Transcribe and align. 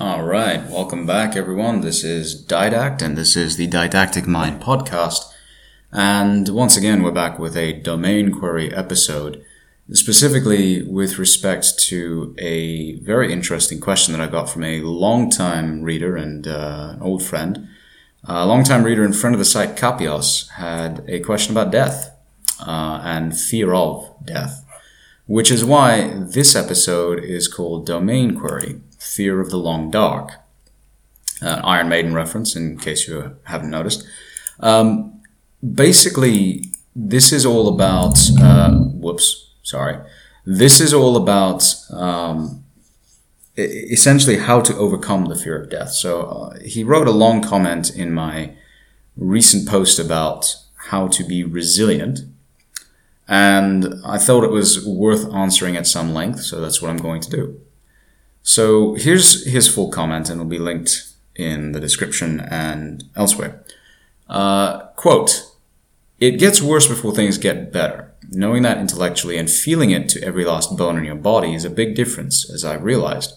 All 0.00 0.22
right, 0.22 0.66
welcome 0.70 1.04
back, 1.04 1.36
everyone. 1.36 1.82
This 1.82 2.02
is 2.04 2.42
Didact, 2.46 3.02
and 3.02 3.18
this 3.18 3.36
is 3.36 3.58
the 3.58 3.66
Didactic 3.66 4.26
Mind 4.26 4.62
podcast. 4.62 5.30
And 5.92 6.48
once 6.48 6.74
again, 6.74 7.02
we're 7.02 7.10
back 7.10 7.38
with 7.38 7.54
a 7.54 7.74
domain 7.74 8.32
query 8.32 8.72
episode, 8.74 9.44
specifically 9.92 10.82
with 10.84 11.18
respect 11.18 11.78
to 11.80 12.34
a 12.38 12.94
very 13.00 13.30
interesting 13.30 13.78
question 13.78 14.14
that 14.14 14.22
I 14.22 14.26
got 14.26 14.48
from 14.48 14.64
a 14.64 14.80
longtime 14.80 15.82
reader 15.82 16.16
and 16.16 16.48
uh, 16.48 16.92
an 16.94 17.02
old 17.02 17.22
friend. 17.22 17.68
A 18.24 18.46
longtime 18.46 18.84
reader 18.84 19.04
and 19.04 19.14
friend 19.14 19.34
of 19.34 19.38
the 19.38 19.44
site, 19.44 19.76
Kapios, 19.76 20.48
had 20.52 21.04
a 21.08 21.20
question 21.20 21.52
about 21.52 21.72
death 21.72 22.16
uh, 22.58 23.02
and 23.04 23.38
fear 23.38 23.74
of 23.74 24.16
death, 24.24 24.64
which 25.26 25.50
is 25.50 25.62
why 25.62 26.08
this 26.14 26.56
episode 26.56 27.22
is 27.22 27.48
called 27.48 27.84
Domain 27.84 28.34
Query 28.40 28.80
Fear 29.00 29.40
of 29.40 29.50
the 29.50 29.56
Long 29.56 29.90
Dark. 29.90 30.32
Uh, 31.42 31.60
Iron 31.64 31.88
Maiden 31.88 32.14
reference, 32.14 32.54
in 32.54 32.76
case 32.78 33.08
you 33.08 33.36
haven't 33.44 33.70
noticed. 33.70 34.06
Um, 34.60 35.22
basically, 35.74 36.66
this 36.94 37.32
is 37.32 37.46
all 37.46 37.66
about. 37.68 38.18
Uh, 38.38 38.72
whoops, 38.74 39.54
sorry. 39.62 39.98
This 40.44 40.80
is 40.80 40.92
all 40.92 41.16
about 41.16 41.74
um, 41.90 42.62
essentially 43.56 44.36
how 44.36 44.60
to 44.60 44.76
overcome 44.76 45.26
the 45.26 45.36
fear 45.36 45.60
of 45.60 45.70
death. 45.70 45.92
So 45.92 46.22
uh, 46.22 46.58
he 46.60 46.84
wrote 46.84 47.08
a 47.08 47.12
long 47.12 47.42
comment 47.42 47.90
in 47.94 48.12
my 48.12 48.54
recent 49.16 49.66
post 49.66 49.98
about 49.98 50.56
how 50.88 51.08
to 51.08 51.24
be 51.24 51.42
resilient. 51.42 52.20
And 53.28 53.94
I 54.04 54.18
thought 54.18 54.44
it 54.44 54.50
was 54.50 54.84
worth 54.86 55.32
answering 55.32 55.76
at 55.76 55.86
some 55.86 56.12
length, 56.12 56.40
so 56.40 56.60
that's 56.60 56.82
what 56.82 56.90
I'm 56.90 56.98
going 56.98 57.20
to 57.22 57.30
do. 57.30 57.60
So 58.50 58.94
here's 58.94 59.46
his 59.46 59.72
full 59.72 59.92
comment, 59.92 60.28
and 60.28 60.40
it'll 60.40 60.50
be 60.50 60.58
linked 60.58 61.12
in 61.36 61.70
the 61.70 61.78
description 61.78 62.40
and 62.40 63.04
elsewhere. 63.14 63.62
Uh, 64.28 64.86
quote, 64.96 65.52
it 66.18 66.40
gets 66.40 66.60
worse 66.60 66.88
before 66.88 67.14
things 67.14 67.38
get 67.38 67.72
better. 67.72 68.12
Knowing 68.28 68.62
that 68.62 68.78
intellectually 68.78 69.38
and 69.38 69.48
feeling 69.48 69.92
it 69.92 70.08
to 70.08 70.24
every 70.24 70.44
last 70.44 70.76
bone 70.76 70.98
in 70.98 71.04
your 71.04 71.14
body 71.14 71.54
is 71.54 71.64
a 71.64 71.70
big 71.70 71.94
difference, 71.94 72.50
as 72.52 72.64
I've 72.64 72.82
realized. 72.82 73.34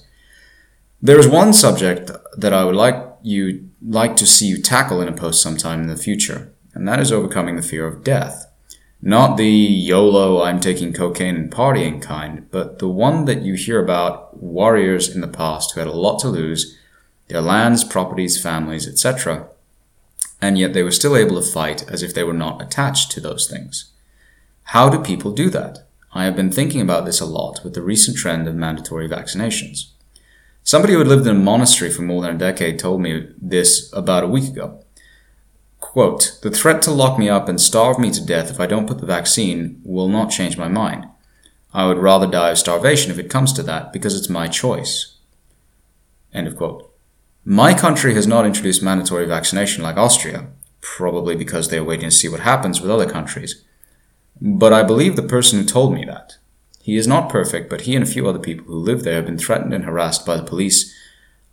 There 0.99 1.19
is 1.19 1.27
one 1.27 1.53
subject 1.53 2.09
that 2.35 2.53
I 2.53 2.65
would 2.65 2.75
like 2.75 2.97
you 3.21 3.69
like 3.87 4.15
to 4.15 4.25
see 4.25 4.47
you 4.47 4.59
tackle 4.63 4.99
in 4.99 5.07
a 5.07 5.13
post 5.13 5.43
sometime 5.43 5.81
in 5.81 5.89
the 5.89 5.95
future, 5.95 6.51
and 6.73 6.87
that 6.87 6.99
is 6.99 7.11
overcoming 7.11 7.55
the 7.55 7.61
fear 7.61 7.85
of 7.85 8.03
death. 8.03 8.51
Not 9.05 9.35
the 9.35 9.49
YOLO, 9.49 10.41
I'm 10.43 10.61
taking 10.61 10.93
cocaine 10.93 11.35
and 11.35 11.51
partying 11.51 12.01
kind, 12.01 12.49
but 12.51 12.79
the 12.79 12.87
one 12.87 13.25
that 13.25 13.41
you 13.41 13.55
hear 13.55 13.83
about 13.83 14.41
warriors 14.41 15.13
in 15.13 15.19
the 15.19 15.27
past 15.27 15.73
who 15.73 15.81
had 15.81 15.89
a 15.89 15.91
lot 15.91 16.19
to 16.19 16.29
lose, 16.29 16.77
their 17.27 17.41
lands, 17.41 17.83
properties, 17.83 18.41
families, 18.41 18.87
etc., 18.87 19.49
and 20.41 20.57
yet 20.57 20.71
they 20.71 20.83
were 20.83 20.91
still 20.91 21.17
able 21.17 21.35
to 21.35 21.51
fight 21.51 21.83
as 21.89 22.01
if 22.01 22.13
they 22.13 22.23
were 22.23 22.31
not 22.31 22.61
attached 22.61 23.11
to 23.11 23.19
those 23.19 23.45
things. 23.45 23.91
How 24.67 24.87
do 24.87 24.99
people 24.99 25.33
do 25.33 25.49
that? 25.49 25.79
I 26.13 26.23
have 26.23 26.37
been 26.37 26.51
thinking 26.51 26.79
about 26.79 27.03
this 27.03 27.19
a 27.19 27.25
lot 27.25 27.59
with 27.61 27.73
the 27.73 27.81
recent 27.81 28.15
trend 28.15 28.47
of 28.47 28.55
mandatory 28.55 29.09
vaccinations. 29.09 29.89
Somebody 30.63 30.93
who 30.93 30.99
had 30.99 31.09
lived 31.09 31.27
in 31.27 31.35
a 31.35 31.39
monastery 31.39 31.91
for 31.91 32.03
more 32.03 32.21
than 32.21 32.37
a 32.37 32.39
decade 32.39 32.79
told 32.79 33.01
me 33.01 33.33
this 33.37 33.91
about 33.91 34.23
a 34.23 34.27
week 34.27 34.45
ago. 34.45 34.82
Quote, 35.93 36.39
the 36.41 36.49
threat 36.49 36.81
to 36.81 36.89
lock 36.89 37.19
me 37.19 37.29
up 37.29 37.47
and 37.47 37.61
starve 37.61 37.99
me 37.99 38.09
to 38.09 38.25
death 38.25 38.49
if 38.49 38.59
I 38.59 38.65
don't 38.65 38.87
put 38.87 38.97
the 38.97 39.05
vaccine 39.05 39.79
will 39.83 40.07
not 40.07 40.31
change 40.31 40.57
my 40.57 40.67
mind. 40.67 41.05
I 41.71 41.85
would 41.85 41.99
rather 41.99 42.25
die 42.25 42.49
of 42.49 42.57
starvation 42.57 43.11
if 43.11 43.19
it 43.19 43.29
comes 43.29 43.53
to 43.53 43.61
that 43.61 43.93
because 43.93 44.17
it's 44.17 44.27
my 44.27 44.47
choice. 44.47 45.17
End 46.33 46.47
of 46.47 46.57
quote. 46.57 46.91
My 47.45 47.75
country 47.75 48.15
has 48.15 48.25
not 48.25 48.43
introduced 48.43 48.81
mandatory 48.81 49.27
vaccination 49.27 49.83
like 49.83 49.95
Austria, 49.95 50.47
probably 50.81 51.35
because 51.35 51.69
they 51.69 51.77
are 51.77 51.83
waiting 51.83 52.09
to 52.09 52.15
see 52.15 52.27
what 52.27 52.39
happens 52.39 52.81
with 52.81 52.89
other 52.89 53.07
countries. 53.07 53.63
But 54.41 54.73
I 54.73 54.81
believe 54.81 55.15
the 55.15 55.21
person 55.21 55.59
who 55.59 55.65
told 55.65 55.93
me 55.93 56.05
that. 56.05 56.37
He 56.81 56.97
is 56.97 57.05
not 57.05 57.29
perfect, 57.29 57.69
but 57.69 57.81
he 57.81 57.95
and 57.95 58.01
a 58.01 58.09
few 58.09 58.27
other 58.27 58.39
people 58.39 58.65
who 58.65 58.79
live 58.79 59.03
there 59.03 59.17
have 59.17 59.27
been 59.27 59.37
threatened 59.37 59.75
and 59.75 59.85
harassed 59.85 60.25
by 60.25 60.37
the 60.37 60.43
police, 60.43 60.91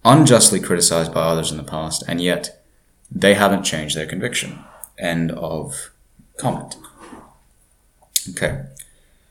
unjustly 0.03 0.61
criticized 0.61 1.13
by 1.13 1.21
others 1.21 1.51
in 1.51 1.59
the 1.59 1.63
past, 1.63 2.03
and 2.09 2.23
yet 2.23 2.60
they 3.11 3.35
haven't 3.35 3.65
changed 3.65 3.97
their 3.97 4.07
conviction. 4.07 4.59
End 4.99 5.33
of 5.33 5.91
comment. 6.37 6.77
Okay. 8.31 8.65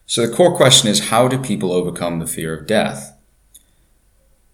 So 0.05 0.25
the 0.25 0.33
core 0.33 0.55
question 0.55 0.89
is 0.89 1.09
how 1.09 1.27
do 1.27 1.37
people 1.37 1.71
overcome 1.71 2.19
the 2.19 2.27
fear 2.27 2.57
of 2.57 2.67
death? 2.67 3.15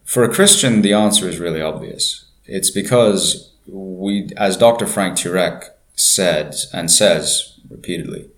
For 0.03 0.23
a 0.23 0.33
Christian, 0.33 0.81
the 0.81 0.93
answer 0.93 1.27
is 1.27 1.39
really 1.39 1.61
obvious. 1.61 2.25
It's 2.45 2.69
because 2.69 3.53
we, 3.67 4.29
as 4.37 4.57
Dr. 4.57 4.85
Frank 4.85 5.17
Turek 5.17 5.69
said 5.95 6.55
and 6.73 6.91
says 6.91 7.57
repeatedly, 7.69 8.29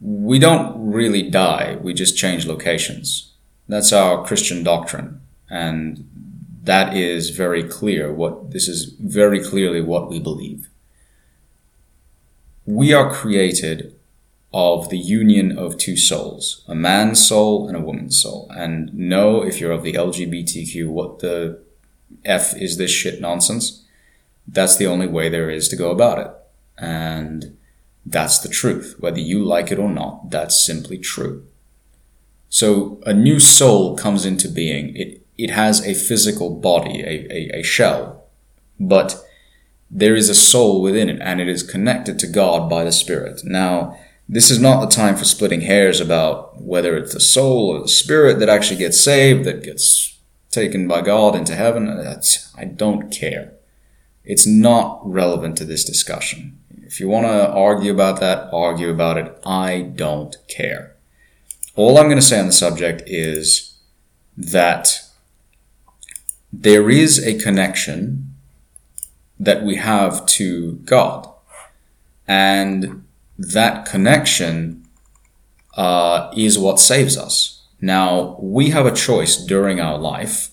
we 0.00 0.38
don't 0.38 0.90
really 0.90 1.28
die, 1.30 1.76
we 1.80 1.92
just 1.94 2.16
change 2.16 2.46
locations. 2.46 3.32
That's 3.68 3.92
our 3.92 4.24
Christian 4.24 4.64
doctrine. 4.64 5.20
And 5.48 6.09
that 6.62 6.96
is 6.96 7.30
very 7.30 7.64
clear 7.64 8.12
what 8.12 8.50
this 8.50 8.68
is 8.68 8.84
very 9.00 9.42
clearly 9.42 9.80
what 9.80 10.08
we 10.08 10.18
believe. 10.18 10.68
We 12.66 12.92
are 12.92 13.12
created 13.12 13.94
of 14.52 14.88
the 14.90 14.98
union 14.98 15.56
of 15.56 15.78
two 15.78 15.96
souls, 15.96 16.64
a 16.66 16.74
man's 16.74 17.24
soul 17.26 17.68
and 17.68 17.76
a 17.76 17.80
woman's 17.80 18.20
soul. 18.20 18.50
And 18.54 18.92
know 18.94 19.42
if 19.42 19.60
you're 19.60 19.72
of 19.72 19.84
the 19.84 19.92
LGBTQ, 19.92 20.88
what 20.88 21.20
the 21.20 21.62
F 22.24 22.56
is 22.56 22.76
this 22.76 22.90
shit 22.90 23.20
nonsense? 23.20 23.84
That's 24.46 24.76
the 24.76 24.86
only 24.86 25.06
way 25.06 25.28
there 25.28 25.50
is 25.50 25.68
to 25.68 25.76
go 25.76 25.90
about 25.90 26.18
it. 26.18 26.30
And 26.78 27.56
that's 28.04 28.38
the 28.38 28.48
truth. 28.48 28.96
Whether 28.98 29.20
you 29.20 29.44
like 29.44 29.70
it 29.70 29.78
or 29.78 29.90
not, 29.90 30.30
that's 30.30 30.64
simply 30.64 30.98
true. 30.98 31.46
So 32.48 33.00
a 33.06 33.14
new 33.14 33.38
soul 33.38 33.96
comes 33.96 34.26
into 34.26 34.48
being. 34.48 34.96
It, 34.96 35.19
it 35.44 35.50
has 35.50 35.86
a 35.86 35.94
physical 35.94 36.50
body, 36.50 37.00
a, 37.02 37.26
a, 37.32 37.60
a 37.60 37.62
shell, 37.62 38.24
but 38.78 39.22
there 39.90 40.14
is 40.14 40.28
a 40.28 40.34
soul 40.34 40.80
within 40.80 41.08
it 41.08 41.20
and 41.20 41.40
it 41.40 41.48
is 41.48 41.62
connected 41.62 42.18
to 42.18 42.26
God 42.26 42.70
by 42.70 42.84
the 42.84 42.92
Spirit. 42.92 43.40
Now, 43.44 43.98
this 44.28 44.50
is 44.50 44.60
not 44.60 44.80
the 44.80 44.94
time 44.94 45.16
for 45.16 45.24
splitting 45.24 45.62
hairs 45.62 46.00
about 46.00 46.60
whether 46.62 46.96
it's 46.96 47.14
the 47.14 47.20
soul 47.20 47.70
or 47.70 47.80
the 47.80 47.88
spirit 47.88 48.38
that 48.38 48.48
actually 48.48 48.76
gets 48.76 49.00
saved, 49.00 49.44
that 49.44 49.64
gets 49.64 50.18
taken 50.52 50.86
by 50.86 51.00
God 51.00 51.34
into 51.34 51.56
heaven. 51.56 51.86
That's, 51.86 52.54
I 52.56 52.66
don't 52.66 53.10
care. 53.10 53.54
It's 54.24 54.46
not 54.46 55.00
relevant 55.04 55.56
to 55.58 55.64
this 55.64 55.84
discussion. 55.84 56.60
If 56.84 57.00
you 57.00 57.08
want 57.08 57.26
to 57.26 57.50
argue 57.50 57.92
about 57.92 58.20
that, 58.20 58.48
argue 58.52 58.90
about 58.90 59.18
it. 59.18 59.36
I 59.44 59.92
don't 59.96 60.36
care. 60.46 60.96
All 61.74 61.98
I'm 61.98 62.06
going 62.06 62.16
to 62.16 62.22
say 62.22 62.38
on 62.38 62.46
the 62.46 62.52
subject 62.52 63.02
is 63.06 63.78
that 64.36 65.00
there 66.52 66.90
is 66.90 67.24
a 67.24 67.38
connection 67.38 68.34
that 69.38 69.62
we 69.62 69.76
have 69.76 70.26
to 70.26 70.74
God. 70.84 71.28
And 72.26 73.04
that 73.38 73.86
connection 73.86 74.86
uh, 75.76 76.30
is 76.36 76.58
what 76.58 76.78
saves 76.78 77.16
us. 77.16 77.62
Now, 77.80 78.36
we 78.40 78.70
have 78.70 78.86
a 78.86 78.94
choice 78.94 79.36
during 79.36 79.80
our 79.80 79.98
life 79.98 80.50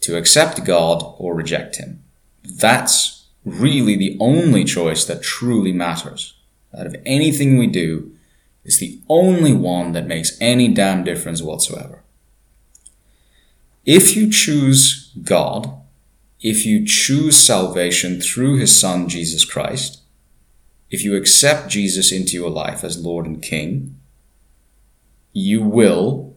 to 0.00 0.16
accept 0.16 0.64
God 0.64 1.02
or 1.18 1.34
reject 1.34 1.76
Him. 1.76 2.02
That's 2.42 3.26
really 3.44 3.96
the 3.96 4.16
only 4.20 4.64
choice 4.64 5.04
that 5.04 5.22
truly 5.22 5.72
matters. 5.72 6.34
Out 6.76 6.86
of 6.86 6.96
anything 7.06 7.56
we 7.56 7.68
do, 7.68 8.14
is 8.64 8.78
the 8.78 8.98
only 9.08 9.52
one 9.52 9.92
that 9.92 10.06
makes 10.06 10.36
any 10.40 10.68
damn 10.68 11.04
difference 11.04 11.42
whatsoever. 11.42 12.02
If 13.84 14.16
you 14.16 14.30
choose 14.30 15.03
God, 15.22 15.72
if 16.40 16.66
you 16.66 16.84
choose 16.84 17.36
salvation 17.36 18.20
through 18.20 18.58
His 18.58 18.78
Son 18.78 19.08
Jesus 19.08 19.44
Christ, 19.44 20.02
if 20.90 21.02
you 21.02 21.16
accept 21.16 21.68
Jesus 21.68 22.12
into 22.12 22.34
your 22.34 22.50
life 22.50 22.84
as 22.84 23.02
Lord 23.02 23.26
and 23.26 23.42
King, 23.42 23.96
you 25.32 25.62
will 25.62 26.36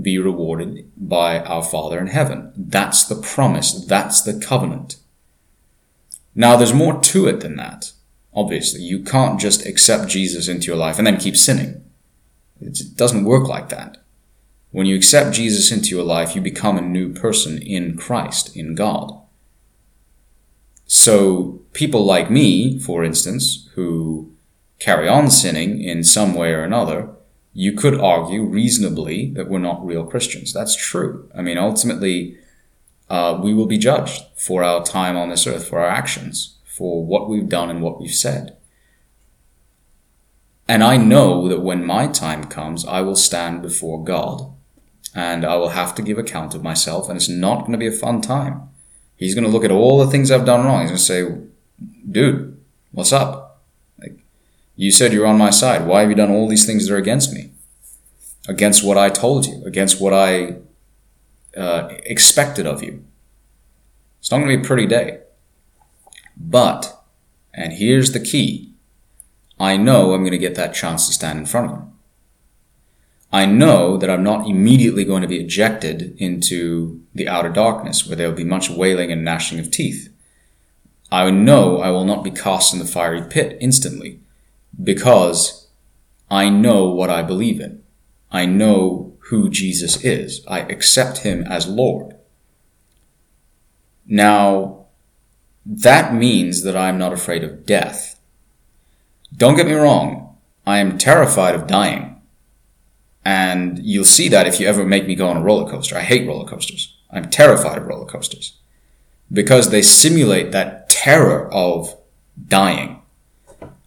be 0.00 0.18
rewarded 0.18 0.90
by 0.96 1.40
our 1.40 1.62
Father 1.62 1.98
in 1.98 2.08
heaven. 2.08 2.52
That's 2.56 3.04
the 3.04 3.16
promise. 3.16 3.72
That's 3.72 4.20
the 4.22 4.38
covenant. 4.38 4.96
Now, 6.34 6.56
there's 6.56 6.74
more 6.74 7.00
to 7.00 7.26
it 7.26 7.40
than 7.40 7.56
that. 7.56 7.92
Obviously, 8.34 8.82
you 8.82 9.02
can't 9.02 9.40
just 9.40 9.64
accept 9.64 10.10
Jesus 10.10 10.48
into 10.48 10.66
your 10.66 10.76
life 10.76 10.98
and 10.98 11.06
then 11.06 11.16
keep 11.16 11.36
sinning. 11.36 11.82
It 12.60 12.78
doesn't 12.94 13.24
work 13.24 13.48
like 13.48 13.70
that. 13.70 13.96
When 14.70 14.86
you 14.86 14.96
accept 14.96 15.34
Jesus 15.34 15.72
into 15.72 15.90
your 15.90 16.04
life, 16.04 16.34
you 16.34 16.42
become 16.42 16.76
a 16.76 16.82
new 16.82 17.12
person 17.12 17.58
in 17.58 17.96
Christ, 17.96 18.54
in 18.56 18.74
God. 18.74 19.12
So 20.86 21.62
people 21.72 22.04
like 22.04 22.30
me, 22.30 22.78
for 22.78 23.04
instance, 23.04 23.68
who 23.74 24.32
carry 24.78 25.08
on 25.08 25.30
sinning 25.30 25.80
in 25.82 26.04
some 26.04 26.34
way 26.34 26.52
or 26.52 26.62
another, 26.62 27.08
you 27.52 27.72
could 27.72 27.98
argue 27.98 28.42
reasonably 28.42 29.30
that 29.30 29.48
we're 29.48 29.58
not 29.58 29.84
real 29.84 30.04
Christians. 30.04 30.52
That's 30.52 30.76
true. 30.76 31.30
I 31.34 31.42
mean, 31.42 31.58
ultimately, 31.58 32.36
uh, 33.08 33.40
we 33.42 33.54
will 33.54 33.66
be 33.66 33.78
judged 33.78 34.24
for 34.36 34.62
our 34.62 34.84
time 34.84 35.16
on 35.16 35.30
this 35.30 35.46
earth, 35.46 35.68
for 35.68 35.80
our 35.80 35.88
actions, 35.88 36.56
for 36.64 37.04
what 37.04 37.28
we've 37.28 37.48
done 37.48 37.70
and 37.70 37.82
what 37.82 38.00
we've 38.00 38.10
said. 38.14 38.56
And 40.68 40.82
I 40.82 40.96
know 40.96 41.48
that 41.48 41.62
when 41.62 41.86
my 41.86 42.08
time 42.08 42.44
comes, 42.44 42.84
I 42.84 43.00
will 43.00 43.16
stand 43.16 43.62
before 43.62 44.04
God 44.04 44.52
and 45.16 45.46
I 45.46 45.56
will 45.56 45.70
have 45.70 45.94
to 45.94 46.02
give 46.02 46.18
account 46.18 46.54
of 46.54 46.62
myself, 46.62 47.08
and 47.08 47.16
it's 47.16 47.28
not 47.28 47.60
going 47.60 47.72
to 47.72 47.78
be 47.78 47.86
a 47.86 47.90
fun 47.90 48.20
time. 48.20 48.68
He's 49.16 49.34
going 49.34 49.46
to 49.46 49.50
look 49.50 49.64
at 49.64 49.70
all 49.70 49.98
the 49.98 50.10
things 50.10 50.30
I've 50.30 50.44
done 50.44 50.66
wrong. 50.66 50.82
He's 50.82 50.90
going 50.90 50.98
to 50.98 51.02
say, 51.02 51.48
dude, 52.08 52.60
what's 52.92 53.14
up? 53.14 53.62
Like, 53.98 54.18
you 54.76 54.90
said 54.90 55.14
you're 55.14 55.26
on 55.26 55.38
my 55.38 55.48
side. 55.48 55.86
Why 55.86 56.02
have 56.02 56.10
you 56.10 56.14
done 56.14 56.30
all 56.30 56.46
these 56.46 56.66
things 56.66 56.86
that 56.86 56.94
are 56.94 56.98
against 56.98 57.32
me? 57.32 57.50
Against 58.46 58.84
what 58.84 58.98
I 58.98 59.08
told 59.08 59.46
you, 59.46 59.64
against 59.64 60.02
what 60.02 60.12
I 60.12 60.56
uh, 61.56 61.88
expected 62.04 62.66
of 62.66 62.82
you. 62.82 63.02
It's 64.20 64.30
not 64.30 64.36
going 64.36 64.50
to 64.50 64.58
be 64.58 64.62
a 64.62 64.66
pretty 64.66 64.86
day. 64.86 65.20
But, 66.36 67.02
and 67.54 67.72
here's 67.72 68.12
the 68.12 68.20
key 68.20 68.74
I 69.58 69.78
know 69.78 70.12
I'm 70.12 70.20
going 70.20 70.32
to 70.32 70.38
get 70.38 70.56
that 70.56 70.74
chance 70.74 71.06
to 71.06 71.14
stand 71.14 71.38
in 71.38 71.46
front 71.46 71.72
of 71.72 71.78
him. 71.78 71.95
I 73.32 73.46
know 73.46 73.96
that 73.96 74.08
I'm 74.08 74.22
not 74.22 74.46
immediately 74.46 75.04
going 75.04 75.22
to 75.22 75.28
be 75.28 75.40
ejected 75.40 76.16
into 76.18 77.02
the 77.14 77.28
outer 77.28 77.48
darkness 77.48 78.06
where 78.06 78.16
there 78.16 78.28
will 78.28 78.36
be 78.36 78.44
much 78.44 78.70
wailing 78.70 79.10
and 79.10 79.24
gnashing 79.24 79.58
of 79.58 79.70
teeth. 79.70 80.12
I 81.10 81.30
know 81.30 81.80
I 81.80 81.90
will 81.90 82.04
not 82.04 82.24
be 82.24 82.30
cast 82.30 82.72
in 82.72 82.78
the 82.78 82.84
fiery 82.84 83.22
pit 83.22 83.58
instantly 83.60 84.20
because 84.82 85.68
I 86.30 86.48
know 86.48 86.88
what 86.88 87.10
I 87.10 87.22
believe 87.22 87.60
in. 87.60 87.82
I 88.30 88.46
know 88.46 89.16
who 89.30 89.48
Jesus 89.48 90.04
is. 90.04 90.44
I 90.46 90.60
accept 90.60 91.18
him 91.18 91.44
as 91.44 91.66
Lord. 91.66 92.16
Now, 94.06 94.86
that 95.64 96.14
means 96.14 96.62
that 96.62 96.76
I'm 96.76 96.98
not 96.98 97.12
afraid 97.12 97.42
of 97.42 97.66
death. 97.66 98.20
Don't 99.36 99.56
get 99.56 99.66
me 99.66 99.72
wrong, 99.72 100.36
I 100.64 100.78
am 100.78 100.98
terrified 100.98 101.54
of 101.54 101.66
dying. 101.66 102.15
And 103.26 103.80
you'll 103.80 104.04
see 104.04 104.28
that 104.28 104.46
if 104.46 104.60
you 104.60 104.68
ever 104.68 104.84
make 104.84 105.08
me 105.08 105.16
go 105.16 105.26
on 105.26 105.36
a 105.36 105.42
roller 105.42 105.68
coaster. 105.68 105.96
I 105.96 106.02
hate 106.02 106.28
roller 106.28 106.48
coasters. 106.48 106.96
I'm 107.10 107.28
terrified 107.28 107.76
of 107.76 107.88
roller 107.88 108.06
coasters 108.06 108.56
because 109.32 109.70
they 109.70 109.82
simulate 109.82 110.52
that 110.52 110.88
terror 110.88 111.52
of 111.52 111.96
dying. 112.46 113.02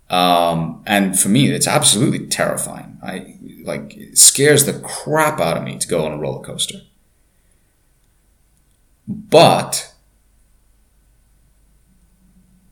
Um, 0.09 0.83
and 0.85 1.17
for 1.17 1.29
me, 1.29 1.49
it's 1.51 1.67
absolutely 1.67 2.27
terrifying. 2.27 2.97
I 3.01 3.37
like 3.63 3.97
scares 4.13 4.65
the 4.65 4.73
crap 4.73 5.39
out 5.39 5.55
of 5.55 5.63
me 5.63 5.77
to 5.77 5.87
go 5.87 6.05
on 6.05 6.11
a 6.11 6.17
roller 6.17 6.43
coaster. 6.43 6.81
But 9.07 9.93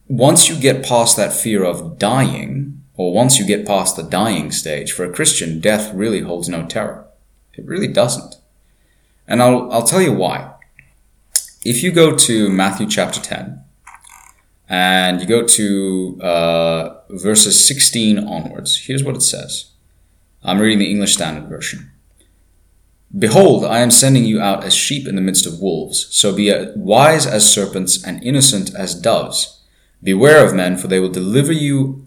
once 0.09 0.49
you 0.49 0.59
get 0.59 0.85
past 0.85 1.15
that 1.15 1.31
fear 1.31 1.63
of 1.63 1.97
dying, 1.97 2.76
or 2.97 3.13
once 3.13 3.37
you 3.37 3.45
get 3.45 3.67
past 3.67 3.95
the 3.95 4.03
dying 4.03 4.51
stage, 4.51 4.91
for 4.91 5.05
a 5.05 5.13
Christian, 5.13 5.59
death 5.59 5.93
really 5.93 6.21
holds 6.21 6.49
no 6.49 6.65
terror. 6.65 7.07
It 7.53 7.65
really 7.65 7.87
doesn't. 7.87 8.35
And 9.27 9.41
I'll, 9.41 9.71
I'll 9.71 9.87
tell 9.87 10.01
you 10.01 10.11
why. 10.11 10.55
If 11.63 11.83
you 11.83 11.91
go 11.91 12.15
to 12.15 12.49
Matthew 12.49 12.87
chapter 12.87 13.21
10, 13.21 13.63
and 14.69 15.21
you 15.21 15.27
go 15.27 15.45
to 15.45 16.19
uh, 16.21 17.01
verses 17.11 17.65
16 17.65 18.19
onwards, 18.19 18.85
here's 18.87 19.03
what 19.03 19.15
it 19.15 19.21
says. 19.21 19.71
I'm 20.43 20.59
reading 20.59 20.79
the 20.79 20.89
English 20.89 21.13
Standard 21.13 21.47
Version. 21.47 21.91
Behold, 23.17 23.63
I 23.63 23.79
am 23.79 23.91
sending 23.91 24.25
you 24.25 24.41
out 24.41 24.63
as 24.63 24.73
sheep 24.73 25.07
in 25.07 25.15
the 25.15 25.21
midst 25.21 25.45
of 25.45 25.61
wolves. 25.61 26.07
So 26.11 26.35
be 26.35 26.51
wise 26.75 27.25
as 27.25 27.49
serpents 27.49 28.03
and 28.03 28.21
innocent 28.23 28.73
as 28.75 28.99
doves. 28.99 29.63
Beware 30.03 30.45
of 30.45 30.53
men, 30.53 30.77
for 30.77 30.87
they 30.87 30.99
will 30.99 31.09
deliver 31.09 31.53
you 31.53 32.06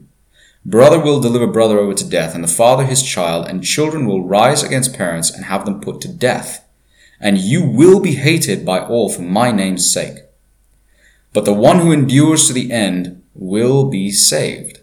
Brother 0.65 0.99
will 0.99 1.19
deliver 1.19 1.47
brother 1.47 1.79
over 1.79 1.95
to 1.95 2.07
death, 2.07 2.35
and 2.35 2.43
the 2.43 2.47
father 2.47 2.85
his 2.85 3.01
child, 3.01 3.47
and 3.47 3.63
children 3.63 4.05
will 4.05 4.27
rise 4.27 4.61
against 4.61 4.95
parents 4.95 5.31
and 5.31 5.45
have 5.45 5.65
them 5.65 5.81
put 5.81 6.01
to 6.01 6.07
death. 6.07 6.67
And 7.19 7.37
you 7.37 7.65
will 7.65 7.99
be 7.99 8.15
hated 8.15 8.65
by 8.65 8.79
all 8.79 9.09
for 9.09 9.21
my 9.23 9.51
name's 9.51 9.91
sake. 9.91 10.19
But 11.33 11.45
the 11.45 11.53
one 11.53 11.79
who 11.79 11.91
endures 11.91 12.47
to 12.47 12.53
the 12.53 12.71
end 12.71 13.23
will 13.33 13.89
be 13.89 14.11
saved. 14.11 14.81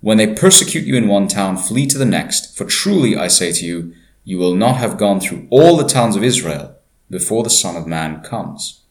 When 0.00 0.16
they 0.16 0.32
persecute 0.32 0.84
you 0.84 0.96
in 0.96 1.08
one 1.08 1.28
town, 1.28 1.56
flee 1.56 1.86
to 1.88 1.98
the 1.98 2.04
next, 2.04 2.56
for 2.56 2.64
truly 2.64 3.16
I 3.16 3.28
say 3.28 3.52
to 3.52 3.66
you, 3.66 3.94
you 4.24 4.38
will 4.38 4.54
not 4.54 4.76
have 4.76 4.98
gone 4.98 5.20
through 5.20 5.46
all 5.50 5.76
the 5.76 5.88
towns 5.88 6.14
of 6.14 6.22
Israel 6.22 6.76
before 7.10 7.42
the 7.42 7.50
Son 7.50 7.76
of 7.76 7.86
Man 7.86 8.22
comes. 8.22 8.82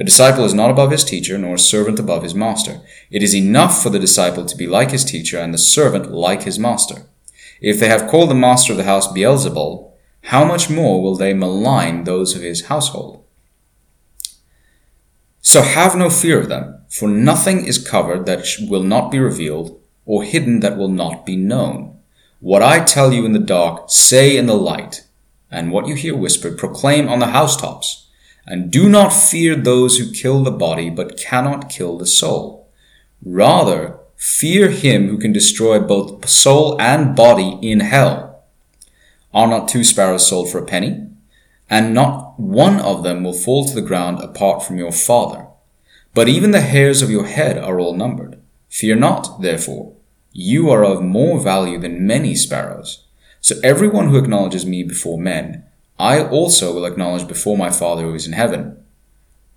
A 0.00 0.04
disciple 0.04 0.46
is 0.46 0.54
not 0.54 0.70
above 0.70 0.90
his 0.90 1.04
teacher, 1.04 1.36
nor 1.36 1.56
a 1.56 1.58
servant 1.58 1.98
above 1.98 2.22
his 2.22 2.34
master. 2.34 2.80
It 3.10 3.22
is 3.22 3.34
enough 3.34 3.82
for 3.82 3.90
the 3.90 3.98
disciple 3.98 4.46
to 4.46 4.56
be 4.56 4.66
like 4.66 4.92
his 4.92 5.04
teacher, 5.04 5.38
and 5.38 5.52
the 5.52 5.58
servant 5.58 6.10
like 6.10 6.44
his 6.44 6.58
master. 6.58 7.02
If 7.60 7.78
they 7.78 7.88
have 7.88 8.08
called 8.08 8.30
the 8.30 8.34
master 8.34 8.72
of 8.72 8.78
the 8.78 8.84
house 8.84 9.06
Beelzebul, 9.08 9.92
how 10.22 10.46
much 10.46 10.70
more 10.70 11.02
will 11.02 11.16
they 11.16 11.34
malign 11.34 12.04
those 12.04 12.34
of 12.34 12.40
his 12.40 12.66
household? 12.66 13.26
So 15.42 15.60
have 15.60 15.96
no 15.96 16.08
fear 16.08 16.40
of 16.40 16.48
them, 16.48 16.80
for 16.88 17.06
nothing 17.06 17.66
is 17.66 17.76
covered 17.76 18.24
that 18.24 18.46
will 18.70 18.82
not 18.82 19.10
be 19.10 19.18
revealed, 19.18 19.78
or 20.06 20.24
hidden 20.24 20.60
that 20.60 20.78
will 20.78 20.88
not 20.88 21.26
be 21.26 21.36
known. 21.36 21.98
What 22.40 22.62
I 22.62 22.82
tell 22.84 23.12
you 23.12 23.26
in 23.26 23.34
the 23.34 23.38
dark, 23.38 23.90
say 23.90 24.38
in 24.38 24.46
the 24.46 24.54
light, 24.54 25.04
and 25.50 25.70
what 25.70 25.86
you 25.86 25.94
hear 25.94 26.16
whispered, 26.16 26.56
proclaim 26.56 27.06
on 27.06 27.18
the 27.18 27.26
housetops. 27.26 27.99
And 28.50 28.68
do 28.68 28.88
not 28.88 29.10
fear 29.10 29.54
those 29.54 29.98
who 29.98 30.10
kill 30.10 30.42
the 30.42 30.50
body, 30.50 30.90
but 30.90 31.16
cannot 31.16 31.68
kill 31.68 31.96
the 31.96 32.04
soul. 32.04 32.68
Rather, 33.24 34.00
fear 34.16 34.70
him 34.70 35.06
who 35.06 35.18
can 35.18 35.32
destroy 35.32 35.78
both 35.78 36.28
soul 36.28 36.76
and 36.80 37.14
body 37.14 37.60
in 37.62 37.78
hell. 37.78 38.42
Are 39.32 39.46
not 39.46 39.68
two 39.68 39.84
sparrows 39.84 40.26
sold 40.26 40.50
for 40.50 40.58
a 40.58 40.66
penny? 40.66 41.06
And 41.68 41.94
not 41.94 42.40
one 42.40 42.80
of 42.80 43.04
them 43.04 43.22
will 43.22 43.32
fall 43.32 43.66
to 43.66 43.74
the 43.74 43.86
ground 43.86 44.18
apart 44.18 44.64
from 44.64 44.78
your 44.78 44.90
Father. 44.90 45.46
But 46.12 46.28
even 46.28 46.50
the 46.50 46.60
hairs 46.60 47.02
of 47.02 47.10
your 47.10 47.26
head 47.26 47.56
are 47.56 47.78
all 47.78 47.94
numbered. 47.94 48.36
Fear 48.68 48.96
not, 48.96 49.42
therefore. 49.42 49.94
You 50.32 50.70
are 50.70 50.84
of 50.84 51.04
more 51.04 51.38
value 51.38 51.78
than 51.78 52.04
many 52.04 52.34
sparrows. 52.34 53.06
So 53.40 53.54
everyone 53.62 54.08
who 54.08 54.18
acknowledges 54.18 54.66
me 54.66 54.82
before 54.82 55.20
men, 55.20 55.66
I 56.00 56.26
also 56.26 56.72
will 56.72 56.86
acknowledge 56.86 57.28
before 57.28 57.58
my 57.58 57.70
Father 57.70 58.02
who 58.02 58.14
is 58.14 58.26
in 58.26 58.32
heaven. 58.32 58.82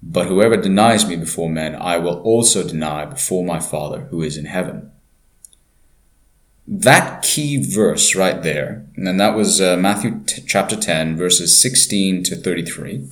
But 0.02 0.28
whoever 0.28 0.58
denies 0.58 1.08
me 1.08 1.16
before 1.16 1.50
men, 1.50 1.74
I 1.74 1.98
will 1.98 2.20
also 2.22 2.68
deny 2.68 3.06
before 3.06 3.46
my 3.46 3.62
Father 3.62 4.02
who 4.12 4.22
is 4.22 4.36
in 4.36 4.46
heaven. 4.46 4.92
That 6.68 7.22
key 7.24 7.64
verse 7.64 8.14
right 8.14 8.44
there, 8.44 8.86
and 8.98 9.20
that 9.20 9.36
was 9.36 9.62
uh, 9.62 9.78
Matthew 9.78 10.22
t- 10.26 10.44
chapter 10.46 10.76
10, 10.76 11.16
verses 11.16 11.62
16 11.62 12.24
to 12.24 12.36
33. 12.36 13.08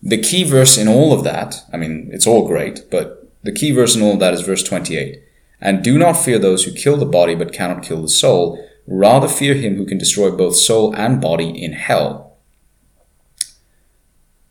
The 0.00 0.18
key 0.18 0.44
verse 0.44 0.78
in 0.78 0.86
all 0.86 1.12
of 1.12 1.24
that, 1.24 1.64
I 1.72 1.76
mean, 1.76 2.10
it's 2.12 2.26
all 2.26 2.46
great, 2.46 2.90
but 2.90 3.28
the 3.42 3.52
key 3.52 3.72
verse 3.72 3.96
in 3.96 4.02
all 4.02 4.14
of 4.14 4.20
that 4.20 4.34
is 4.34 4.42
verse 4.42 4.62
28. 4.62 5.20
And 5.60 5.82
do 5.82 5.98
not 5.98 6.14
fear 6.14 6.38
those 6.38 6.64
who 6.64 6.72
kill 6.72 6.96
the 6.96 7.06
body 7.06 7.34
but 7.34 7.52
cannot 7.52 7.82
kill 7.82 8.02
the 8.02 8.08
soul. 8.08 8.64
Rather 8.92 9.28
fear 9.28 9.54
him 9.54 9.76
who 9.76 9.86
can 9.86 9.98
destroy 9.98 10.32
both 10.32 10.56
soul 10.56 10.92
and 10.96 11.20
body 11.20 11.48
in 11.48 11.74
hell. 11.74 12.36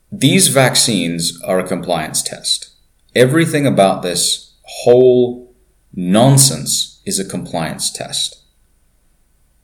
These 0.10 0.48
vaccines 0.48 1.42
are 1.44 1.60
a 1.60 1.68
compliance 1.68 2.24
test. 2.24 2.70
Everything 3.14 3.68
about 3.68 4.02
this 4.02 4.54
whole 4.64 5.54
nonsense 5.94 7.02
is 7.06 7.20
a 7.20 7.28
compliance 7.28 7.92
test. 7.92 8.42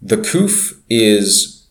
The 0.01 0.17
coof 0.17 0.81
is 0.89 1.67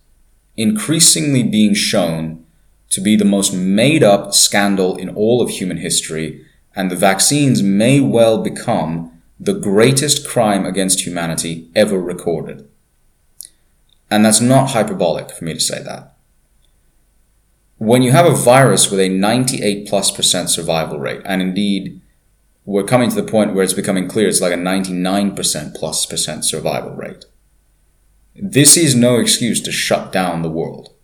increasingly 0.56 1.42
being 1.42 1.74
shown 1.74 2.46
to 2.88 3.02
be 3.02 3.16
the 3.16 3.24
most 3.26 3.52
made 3.52 4.02
up 4.02 4.32
scandal 4.32 4.96
in 4.96 5.10
all 5.10 5.42
of 5.42 5.50
human 5.50 5.76
history, 5.76 6.46
and 6.74 6.90
the 6.90 6.96
vaccines 6.96 7.62
may 7.62 8.00
well 8.00 8.42
become 8.42 9.20
the 9.38 9.52
greatest 9.52 10.26
crime 10.26 10.64
against 10.64 11.06
humanity 11.06 11.70
ever 11.76 12.00
recorded. 12.00 12.66
And 14.14 14.24
that's 14.24 14.40
not 14.40 14.70
hyperbolic 14.70 15.32
for 15.32 15.44
me 15.44 15.54
to 15.54 15.60
say 15.60 15.82
that. 15.82 16.14
When 17.78 18.02
you 18.02 18.12
have 18.12 18.26
a 18.26 18.36
virus 18.36 18.88
with 18.88 19.00
a 19.00 19.08
98 19.08 19.88
plus 19.88 20.12
percent 20.12 20.50
survival 20.50 21.00
rate, 21.00 21.22
and 21.24 21.42
indeed 21.42 22.00
we're 22.64 22.84
coming 22.84 23.10
to 23.10 23.16
the 23.16 23.28
point 23.28 23.54
where 23.54 23.64
it's 23.64 23.72
becoming 23.72 24.06
clear 24.06 24.28
it's 24.28 24.40
like 24.40 24.52
a 24.52 24.56
99 24.56 25.34
plus 25.74 26.06
percent 26.06 26.44
survival 26.44 26.92
rate. 26.94 27.24
This 28.36 28.76
is 28.76 28.94
no 28.94 29.18
excuse 29.18 29.60
to 29.62 29.72
shut 29.72 30.12
down 30.12 30.42
the 30.42 30.48
world. 30.48 30.94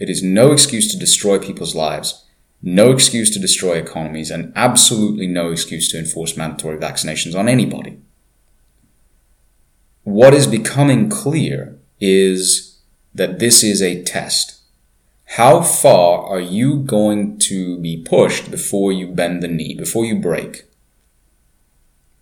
It 0.00 0.10
is 0.10 0.24
no 0.24 0.50
excuse 0.50 0.90
to 0.90 0.98
destroy 0.98 1.38
people's 1.38 1.76
lives, 1.76 2.24
no 2.60 2.90
excuse 2.90 3.30
to 3.30 3.38
destroy 3.38 3.76
economies, 3.76 4.32
and 4.32 4.52
absolutely 4.56 5.28
no 5.28 5.52
excuse 5.52 5.88
to 5.92 6.00
enforce 6.00 6.36
mandatory 6.36 6.78
vaccinations 6.78 7.38
on 7.38 7.48
anybody. 7.48 8.00
What 10.02 10.34
is 10.34 10.48
becoming 10.48 11.08
clear 11.08 11.75
is 12.00 12.78
that 13.14 13.38
this 13.38 13.62
is 13.62 13.80
a 13.80 14.02
test. 14.02 14.60
How 15.36 15.60
far 15.62 16.24
are 16.24 16.40
you 16.40 16.78
going 16.78 17.38
to 17.40 17.78
be 17.78 18.02
pushed 18.02 18.50
before 18.50 18.92
you 18.92 19.08
bend 19.08 19.42
the 19.42 19.48
knee, 19.48 19.74
before 19.74 20.04
you 20.04 20.18
break? 20.20 20.64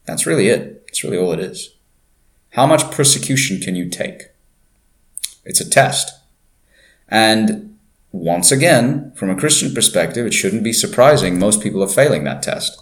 That's 0.07 0.27
really 0.27 0.49
it. 0.49 0.87
That's 0.87 1.05
really 1.05 1.19
all 1.19 1.33
it 1.33 1.41
is. 1.41 1.75
How 2.51 2.67
much 2.67 2.91
persecution 2.91 3.61
can 3.61 3.75
you 3.75 3.89
take? 3.89 4.29
It's 5.45 5.61
a 5.61 5.69
test. 5.69 6.13
And 7.09 7.77
once 8.13 8.53
again, 8.53 9.13
from 9.17 9.29
a 9.29 9.37
Christian 9.37 9.75
perspective, 9.75 10.27
it 10.27 10.33
shouldn't 10.35 10.63
be 10.63 10.73
surprising 10.73 11.39
most 11.39 11.61
people 11.61 11.83
are 11.83 11.89
failing 11.89 12.25
that 12.25 12.43
test. 12.43 12.81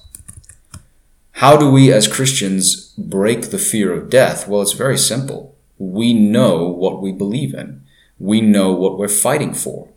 How 1.33 1.57
do 1.57 1.71
we 1.71 1.91
as 1.91 2.07
Christians 2.07 2.93
break 2.99 3.51
the 3.51 3.59
fear 3.59 3.93
of 3.93 4.11
death? 4.11 4.47
Well, 4.47 4.63
it's 4.63 4.73
very 4.73 4.99
simple. 4.99 5.52
We 5.83 6.15
know 6.15 6.69
what 6.69 7.03
we 7.03 7.11
believe 7.11 7.55
in. 7.55 7.83
We 8.21 8.41
know 8.41 8.71
what 8.71 8.97
we're 8.97 9.09
fighting 9.09 9.53
for. 9.53 9.89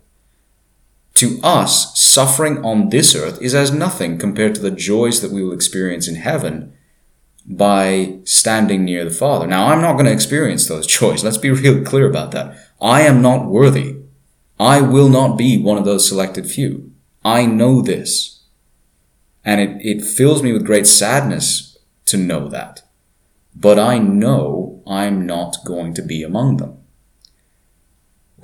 To 1.14 1.38
us, 1.44 1.96
suffering 1.98 2.64
on 2.64 2.88
this 2.88 3.14
earth 3.14 3.40
is 3.40 3.54
as 3.54 3.70
nothing 3.70 4.18
compared 4.18 4.56
to 4.56 4.60
the 4.60 4.72
joys 4.72 5.20
that 5.20 5.30
we 5.30 5.44
will 5.44 5.52
experience 5.52 6.08
in 6.08 6.16
heaven 6.16 6.76
by 7.46 8.18
standing 8.24 8.84
near 8.84 9.04
the 9.04 9.12
Father. 9.12 9.46
Now, 9.46 9.68
I'm 9.68 9.80
not 9.80 9.92
going 9.92 10.06
to 10.06 10.12
experience 10.12 10.66
those 10.66 10.86
joys. 10.98 11.22
Let's 11.22 11.38
be 11.38 11.50
real 11.50 11.84
clear 11.84 12.10
about 12.10 12.32
that. 12.32 12.58
I 12.82 13.02
am 13.02 13.22
not 13.22 13.46
worthy. 13.46 13.96
I 14.58 14.80
will 14.80 15.08
not 15.08 15.38
be 15.38 15.56
one 15.56 15.78
of 15.78 15.84
those 15.84 16.08
selected 16.08 16.50
few. 16.50 16.92
I 17.24 17.46
know 17.46 17.80
this. 17.80 18.42
And 19.44 19.60
it, 19.60 19.78
it 19.86 20.04
fills 20.04 20.42
me 20.42 20.52
with 20.52 20.66
great 20.66 20.88
sadness 20.88 21.78
to 22.06 22.16
know 22.16 22.48
that. 22.48 22.82
But 23.54 23.78
I 23.78 23.98
know 23.98 24.75
I'm 24.86 25.26
not 25.26 25.58
going 25.64 25.94
to 25.94 26.02
be 26.02 26.22
among 26.22 26.58
them. 26.58 26.78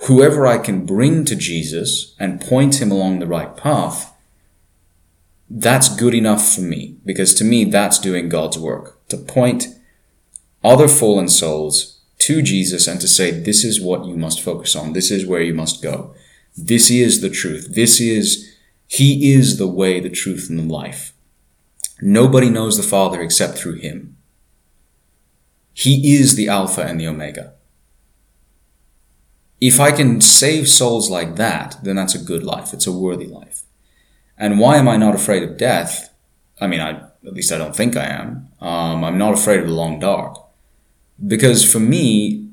Whoever 0.07 0.47
I 0.47 0.59
can 0.59 0.85
bring 0.85 1.25
to 1.27 1.37
Jesus 1.37 2.17
and 2.19 2.41
point 2.41 2.83
him 2.83 2.91
along 2.91 3.19
the 3.19 3.27
right 3.27 3.57
path 3.57 4.13
that's 5.55 5.95
good 5.95 6.15
enough 6.15 6.55
for 6.55 6.63
me 6.63 6.97
because 7.05 7.35
to 7.35 7.45
me, 7.45 7.65
that's 7.65 7.99
doing 7.99 8.31
God's 8.31 8.59
work 8.59 9.07
to 9.09 9.19
point 9.19 9.67
other 10.65 10.89
fallen 10.89 11.29
souls 11.29 12.01
to 12.19 12.41
Jesus 12.41 12.87
and 12.87 13.01
to 13.01 13.09
say, 13.09 13.31
this 13.31 13.63
is 13.63 13.81
what 13.81 14.07
you 14.07 14.17
must 14.17 14.41
focus 14.41 14.75
on. 14.75 14.95
This 14.95 15.11
is 15.11 15.27
where 15.27 15.43
you 15.43 15.53
must 15.53 15.83
go. 15.83 16.15
This 16.57 16.91
is 16.91 17.21
the 17.21 17.29
truth. 17.29 17.75
This 17.75 18.01
is, 18.01 18.57
He 18.87 19.35
is 19.35 19.59
the 19.59 19.67
way, 19.67 20.01
the 20.01 20.09
truth, 20.09 20.47
and 20.49 20.59
the 20.59 20.73
life. 20.73 21.13
Nobody 22.01 22.49
knows 22.49 22.77
the 22.77 22.83
Father 22.83 23.21
except 23.21 23.59
through 23.59 23.77
Him. 23.77 24.12
He 25.75 26.17
is 26.17 26.37
the 26.37 26.49
Alpha 26.49 26.83
and 26.83 27.01
the 27.01 27.07
Omega. 27.07 27.55
If 29.61 29.79
I 29.79 29.93
can 29.93 30.21
save 30.21 30.69
souls 30.69 31.09
like 31.09 31.37
that, 31.37 31.77
then 31.83 31.97
that's 31.97 32.15
a 32.15 32.23
good 32.23 32.43
life. 32.43 32.73
It's 32.73 32.87
a 32.87 32.93
worthy 32.93 33.27
life. 33.27 33.63
And 34.37 34.59
why 34.59 34.77
am 34.77 34.89
I 34.89 34.97
not 34.97 35.15
afraid 35.15 35.45
of 35.45 35.57
death? 35.57 36.13
I 36.61 36.67
mean, 36.67 36.81
I, 36.81 36.91
at 37.27 37.33
least 37.33 37.53
I 37.53 37.59
don't 37.59 37.77
think 37.77 37.97
I 37.97 38.07
am. 38.07 38.49
Um, 38.61 39.05
I'm 39.05 39.19
not 39.19 39.35
afraid 39.35 39.61
of 39.61 39.67
the 39.67 39.73
long 39.73 40.01
dark. 40.01 40.37
Because 41.25 41.71
for 41.71 41.79
me, 41.79 42.49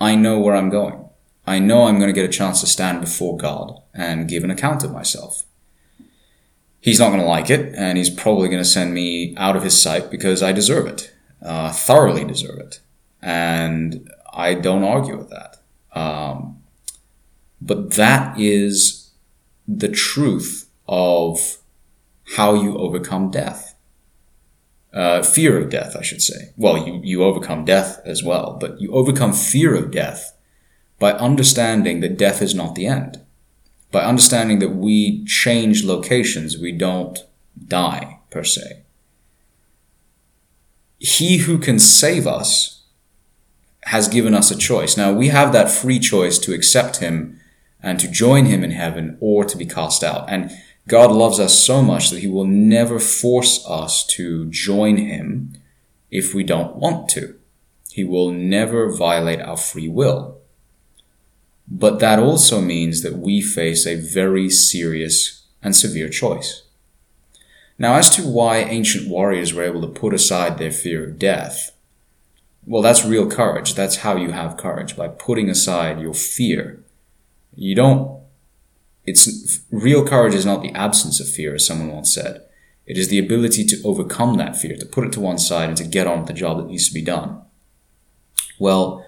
I 0.00 0.16
know 0.16 0.40
where 0.40 0.56
I'm 0.56 0.70
going. 0.70 1.08
I 1.46 1.58
know 1.58 1.84
I'm 1.84 1.98
going 1.98 2.12
to 2.12 2.20
get 2.20 2.28
a 2.28 2.32
chance 2.32 2.60
to 2.60 2.66
stand 2.66 3.00
before 3.00 3.36
God 3.36 3.80
and 3.94 4.28
give 4.28 4.44
an 4.44 4.50
account 4.50 4.84
of 4.84 4.92
myself. 4.92 5.44
He's 6.80 7.00
not 7.00 7.08
going 7.08 7.20
to 7.20 7.26
like 7.26 7.50
it, 7.50 7.74
and 7.74 7.98
he's 7.98 8.10
probably 8.10 8.48
going 8.48 8.62
to 8.62 8.68
send 8.68 8.94
me 8.94 9.34
out 9.36 9.56
of 9.56 9.64
his 9.64 9.80
sight 9.80 10.10
because 10.10 10.42
I 10.42 10.52
deserve 10.52 10.86
it, 10.86 11.12
uh, 11.42 11.72
thoroughly 11.72 12.24
deserve 12.24 12.58
it. 12.58 12.80
And 13.22 14.10
I 14.32 14.54
don't 14.54 14.84
argue 14.84 15.16
with 15.16 15.30
that. 15.30 15.56
Um, 15.92 16.62
but 17.60 17.94
that 17.94 18.38
is 18.38 19.10
the 19.66 19.88
truth 19.88 20.68
of 20.86 21.58
how 22.36 22.54
you 22.54 22.76
overcome 22.78 23.30
death. 23.30 23.74
Uh, 24.92 25.22
fear 25.22 25.58
of 25.58 25.70
death, 25.70 25.94
I 25.96 26.02
should 26.02 26.22
say. 26.22 26.52
Well, 26.56 26.86
you, 26.86 27.00
you 27.04 27.22
overcome 27.22 27.64
death 27.64 28.00
as 28.04 28.22
well, 28.22 28.56
but 28.58 28.80
you 28.80 28.90
overcome 28.92 29.32
fear 29.32 29.74
of 29.74 29.90
death 29.90 30.34
by 30.98 31.12
understanding 31.12 32.00
that 32.00 32.16
death 32.16 32.40
is 32.40 32.54
not 32.54 32.74
the 32.74 32.86
end. 32.86 33.20
By 33.90 34.02
understanding 34.02 34.58
that 34.60 34.70
we 34.70 35.24
change 35.24 35.84
locations, 35.84 36.58
we 36.58 36.72
don't 36.72 37.18
die 37.66 38.20
per 38.30 38.44
se. 38.44 38.82
He 40.98 41.38
who 41.38 41.58
can 41.58 41.78
save 41.78 42.26
us 42.26 42.82
has 43.84 44.08
given 44.08 44.34
us 44.34 44.50
a 44.50 44.58
choice. 44.58 44.96
Now 44.96 45.12
we 45.12 45.28
have 45.28 45.52
that 45.52 45.70
free 45.70 45.98
choice 45.98 46.38
to 46.40 46.52
accept 46.52 46.96
him 46.98 47.40
and 47.82 47.98
to 48.00 48.10
join 48.10 48.46
him 48.46 48.64
in 48.64 48.72
heaven 48.72 49.16
or 49.20 49.44
to 49.44 49.56
be 49.56 49.64
cast 49.64 50.02
out. 50.02 50.28
And 50.28 50.50
God 50.88 51.12
loves 51.12 51.38
us 51.38 51.58
so 51.58 51.82
much 51.82 52.10
that 52.10 52.20
he 52.20 52.26
will 52.26 52.46
never 52.46 52.98
force 52.98 53.64
us 53.66 54.06
to 54.08 54.46
join 54.46 54.96
him 54.96 55.54
if 56.10 56.34
we 56.34 56.42
don't 56.42 56.76
want 56.76 57.08
to. 57.10 57.38
He 57.92 58.04
will 58.04 58.30
never 58.30 58.90
violate 58.90 59.40
our 59.40 59.56
free 59.56 59.88
will. 59.88 60.38
But 61.66 61.98
that 62.00 62.18
also 62.18 62.60
means 62.60 63.02
that 63.02 63.18
we 63.18 63.42
face 63.42 63.86
a 63.86 63.96
very 63.96 64.48
serious 64.48 65.46
and 65.62 65.76
severe 65.76 66.08
choice. 66.08 66.62
Now, 67.78 67.94
as 67.94 68.10
to 68.10 68.22
why 68.22 68.58
ancient 68.58 69.08
warriors 69.08 69.54
were 69.54 69.62
able 69.62 69.80
to 69.82 70.00
put 70.00 70.12
aside 70.12 70.58
their 70.58 70.72
fear 70.72 71.04
of 71.04 71.18
death, 71.18 71.70
well, 72.66 72.82
that's 72.82 73.04
real 73.04 73.30
courage. 73.30 73.74
That's 73.74 73.96
how 73.96 74.16
you 74.16 74.32
have 74.32 74.56
courage, 74.56 74.96
by 74.96 75.08
putting 75.08 75.48
aside 75.48 76.00
your 76.00 76.12
fear. 76.12 76.82
You 77.54 77.74
don't 77.74 78.18
it's 79.08 79.62
real 79.70 80.06
courage 80.06 80.34
is 80.34 80.44
not 80.44 80.60
the 80.60 80.72
absence 80.72 81.18
of 81.18 81.28
fear, 81.28 81.54
as 81.54 81.66
someone 81.66 81.90
once 81.90 82.12
said. 82.12 82.42
It 82.86 82.98
is 82.98 83.08
the 83.08 83.18
ability 83.18 83.64
to 83.64 83.82
overcome 83.82 84.36
that 84.36 84.54
fear, 84.54 84.76
to 84.76 84.84
put 84.84 85.04
it 85.04 85.12
to 85.12 85.20
one 85.20 85.38
side, 85.38 85.68
and 85.68 85.78
to 85.78 85.84
get 85.84 86.06
on 86.06 86.18
with 86.18 86.28
the 86.28 86.34
job 86.34 86.58
that 86.58 86.66
needs 86.66 86.88
to 86.88 86.94
be 86.94 87.02
done. 87.02 87.40
Well, 88.58 89.06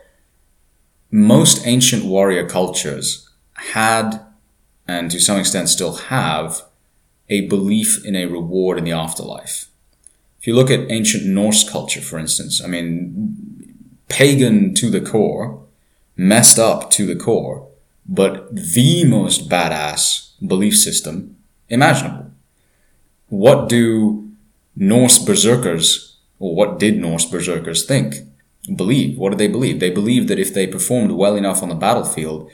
most 1.11 1.67
ancient 1.67 2.05
warrior 2.05 2.49
cultures 2.49 3.29
had, 3.73 4.25
and 4.89 5.11
to 5.11 5.21
some 5.21 5.39
extent 5.39 5.69
still 5.69 5.97
have, 5.97 6.62
a 7.30 7.46
belief 7.46 8.04
in 8.04 8.16
a 8.16 8.26
reward 8.26 8.76
in 8.76 8.84
the 8.84 8.92
afterlife. 8.92 9.66
If 10.40 10.46
you 10.46 10.54
look 10.54 10.70
at 10.70 10.90
ancient 10.90 11.25
Norse 11.25 11.68
culture, 11.68 12.00
for 12.00 12.18
instance, 12.18 12.62
I 12.62 12.66
mean, 12.66 13.90
pagan 14.08 14.75
to 14.75 14.90
the 14.90 15.00
core, 15.00 15.64
messed 16.16 16.58
up 16.58 16.90
to 16.92 17.06
the 17.06 17.16
core, 17.16 17.68
but 18.06 18.54
the 18.54 19.04
most 19.04 19.49
badass 19.49 20.32
belief 20.46 20.76
system 20.76 21.37
imaginable. 21.68 22.32
What 23.28 23.68
do 23.68 24.30
Norse 24.75 25.18
berserkers, 25.18 26.16
or 26.38 26.54
what 26.54 26.78
did 26.78 26.99
Norse 26.99 27.26
berserkers 27.26 27.87
think? 27.87 28.16
Believe. 28.75 29.18
What 29.18 29.30
did 29.30 29.38
they 29.38 29.49
believe? 29.49 29.78
They 29.78 29.90
believed 29.90 30.28
that 30.28 30.38
if 30.38 30.52
they 30.52 30.66
performed 30.66 31.12
well 31.12 31.37
enough 31.37 31.62
on 31.62 31.68
the 31.68 31.75
battlefield, 31.75 32.50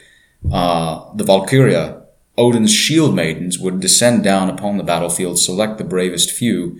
uh, 0.52 1.12
the 1.14 1.24
Valkyria, 1.24 2.02
Odin's 2.38 2.72
shield 2.72 3.14
maidens, 3.14 3.58
would 3.58 3.80
descend 3.80 4.22
down 4.22 4.50
upon 4.50 4.76
the 4.76 4.84
battlefield, 4.84 5.38
select 5.38 5.78
the 5.78 5.84
bravest 5.84 6.30
few, 6.30 6.78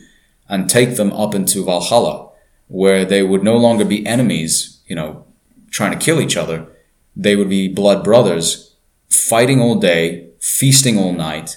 and 0.48 0.68
take 0.68 0.96
them 0.96 1.12
up 1.12 1.34
into 1.34 1.64
Valhalla, 1.64 2.30
where 2.68 3.04
they 3.04 3.22
would 3.22 3.42
no 3.42 3.56
longer 3.56 3.84
be 3.84 4.06
enemies, 4.06 4.80
you 4.86 4.94
know, 4.94 5.25
trying 5.70 5.96
to 5.96 6.04
kill 6.04 6.20
each 6.20 6.36
other. 6.36 6.66
They 7.14 7.36
would 7.36 7.48
be 7.48 7.68
blood 7.68 8.04
brothers 8.04 8.76
fighting 9.08 9.60
all 9.60 9.76
day, 9.76 10.30
feasting 10.40 10.98
all 10.98 11.12
night, 11.12 11.56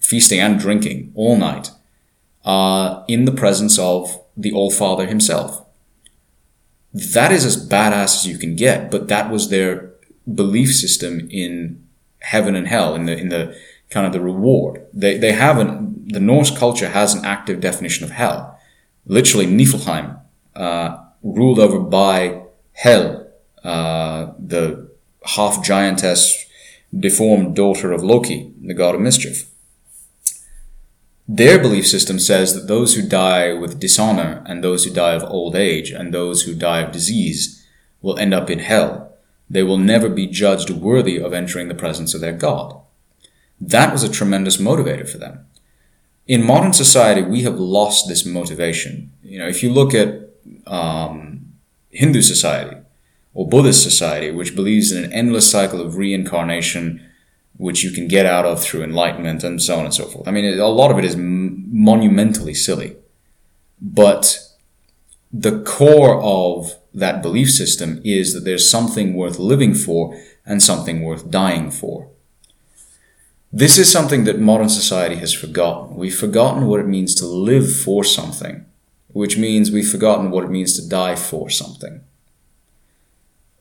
feasting 0.00 0.40
and 0.40 0.58
drinking 0.58 1.12
all 1.14 1.36
night, 1.36 1.70
uh, 2.44 3.04
in 3.08 3.24
the 3.24 3.32
presence 3.32 3.78
of 3.78 4.20
the 4.36 4.52
All 4.52 4.70
Father 4.70 5.06
himself. 5.06 5.64
That 6.92 7.30
is 7.32 7.44
as 7.44 7.68
badass 7.68 8.16
as 8.16 8.26
you 8.26 8.38
can 8.38 8.56
get, 8.56 8.90
but 8.90 9.08
that 9.08 9.30
was 9.30 9.48
their 9.48 9.92
belief 10.32 10.74
system 10.74 11.28
in 11.30 11.84
heaven 12.20 12.54
and 12.54 12.68
hell, 12.68 12.94
in 12.94 13.06
the, 13.06 13.16
in 13.16 13.28
the 13.28 13.56
kind 13.90 14.06
of 14.06 14.12
the 14.12 14.20
reward. 14.20 14.86
They, 14.92 15.18
they 15.18 15.32
have 15.32 15.58
an, 15.58 16.04
the 16.06 16.20
Norse 16.20 16.56
culture 16.56 16.88
has 16.88 17.14
an 17.14 17.24
active 17.24 17.60
definition 17.60 18.04
of 18.04 18.10
hell. 18.10 18.58
Literally, 19.06 19.46
Niflheim, 19.46 20.20
uh, 20.54 21.04
ruled 21.22 21.58
over 21.58 21.80
by 21.80 22.42
Hel, 22.72 23.26
uh, 23.64 24.32
the 24.38 24.90
half 25.24 25.62
giantess 25.64 26.46
deformed 26.98 27.54
daughter 27.54 27.92
of 27.92 28.02
Loki, 28.02 28.52
the 28.62 28.74
god 28.74 28.94
of 28.94 29.00
mischief. 29.00 29.50
Their 31.28 31.60
belief 31.60 31.86
system 31.86 32.18
says 32.18 32.54
that 32.54 32.66
those 32.66 32.94
who 32.94 33.08
die 33.08 33.52
with 33.52 33.78
dishonor 33.78 34.42
and 34.46 34.64
those 34.64 34.84
who 34.84 34.92
die 34.92 35.14
of 35.14 35.22
old 35.22 35.54
age 35.54 35.90
and 35.90 36.12
those 36.12 36.42
who 36.42 36.54
die 36.54 36.80
of 36.80 36.90
disease 36.90 37.64
will 38.02 38.18
end 38.18 38.34
up 38.34 38.50
in 38.50 38.58
hell. 38.58 39.09
They 39.50 39.64
will 39.64 39.78
never 39.78 40.08
be 40.08 40.28
judged 40.28 40.70
worthy 40.70 41.18
of 41.18 41.32
entering 41.32 41.66
the 41.66 41.74
presence 41.74 42.14
of 42.14 42.20
their 42.20 42.32
God. 42.32 42.80
That 43.60 43.92
was 43.92 44.04
a 44.04 44.08
tremendous 44.08 44.56
motivator 44.56 45.08
for 45.08 45.18
them. 45.18 45.44
In 46.28 46.46
modern 46.46 46.72
society, 46.72 47.22
we 47.22 47.42
have 47.42 47.58
lost 47.58 48.08
this 48.08 48.24
motivation. 48.24 49.10
You 49.22 49.40
know, 49.40 49.48
if 49.48 49.62
you 49.64 49.72
look 49.72 49.92
at 49.92 50.30
um, 50.66 51.52
Hindu 51.90 52.22
society 52.22 52.76
or 53.34 53.48
Buddhist 53.48 53.82
society, 53.82 54.30
which 54.30 54.54
believes 54.54 54.92
in 54.92 55.04
an 55.04 55.12
endless 55.12 55.50
cycle 55.50 55.80
of 55.80 55.96
reincarnation, 55.96 57.04
which 57.56 57.82
you 57.82 57.90
can 57.90 58.06
get 58.06 58.26
out 58.26 58.46
of 58.46 58.62
through 58.62 58.84
enlightenment 58.84 59.42
and 59.42 59.60
so 59.60 59.78
on 59.78 59.84
and 59.84 59.92
so 59.92 60.06
forth. 60.06 60.28
I 60.28 60.30
mean, 60.30 60.58
a 60.58 60.66
lot 60.68 60.92
of 60.92 60.98
it 60.98 61.04
is 61.04 61.16
monumentally 61.16 62.54
silly. 62.54 62.96
But 63.82 64.38
the 65.32 65.62
core 65.62 66.20
of 66.22 66.76
that 66.92 67.22
belief 67.22 67.50
system 67.50 68.00
is 68.04 68.34
that 68.34 68.44
there's 68.44 68.68
something 68.68 69.14
worth 69.14 69.38
living 69.38 69.74
for 69.74 70.20
and 70.44 70.62
something 70.62 71.02
worth 71.02 71.30
dying 71.30 71.70
for. 71.70 72.08
This 73.52 73.78
is 73.78 73.90
something 73.90 74.24
that 74.24 74.38
modern 74.38 74.68
society 74.68 75.16
has 75.16 75.32
forgotten. 75.32 75.96
We've 75.96 76.16
forgotten 76.16 76.66
what 76.66 76.80
it 76.80 76.86
means 76.86 77.14
to 77.16 77.26
live 77.26 77.74
for 77.74 78.04
something, 78.04 78.64
which 79.08 79.36
means 79.36 79.70
we've 79.70 79.90
forgotten 79.90 80.30
what 80.30 80.44
it 80.44 80.50
means 80.50 80.74
to 80.74 80.88
die 80.88 81.16
for 81.16 81.50
something. 81.50 82.02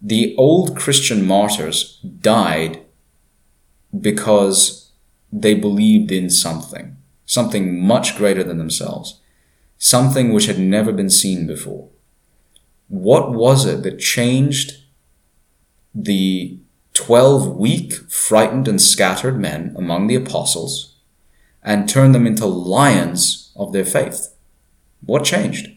The 0.01 0.35
old 0.37 0.77
Christian 0.77 1.25
martyrs 1.25 1.99
died 2.21 2.81
because 3.99 4.91
they 5.31 5.55
believed 5.55 6.11
in 6.11 6.29
something, 6.29 6.97
something 7.25 7.83
much 7.85 8.15
greater 8.15 8.43
than 8.43 8.59
themselves, 8.59 9.19
something 9.77 10.31
which 10.31 10.45
had 10.45 10.59
never 10.59 10.91
been 10.91 11.09
seen 11.09 11.47
before. 11.47 11.89
What 12.89 13.31
was 13.31 13.65
it 13.65 13.83
that 13.83 13.99
changed 13.99 14.73
the 15.95 16.59
12 16.93 17.55
weak, 17.55 17.93
frightened, 18.11 18.67
and 18.67 18.81
scattered 18.81 19.39
men 19.39 19.73
among 19.77 20.07
the 20.07 20.15
apostles 20.15 20.95
and 21.63 21.87
turned 21.87 22.15
them 22.15 22.27
into 22.27 22.45
lions 22.45 23.51
of 23.55 23.73
their 23.73 23.85
faith. 23.85 24.35
What 25.05 25.23
changed? 25.23 25.69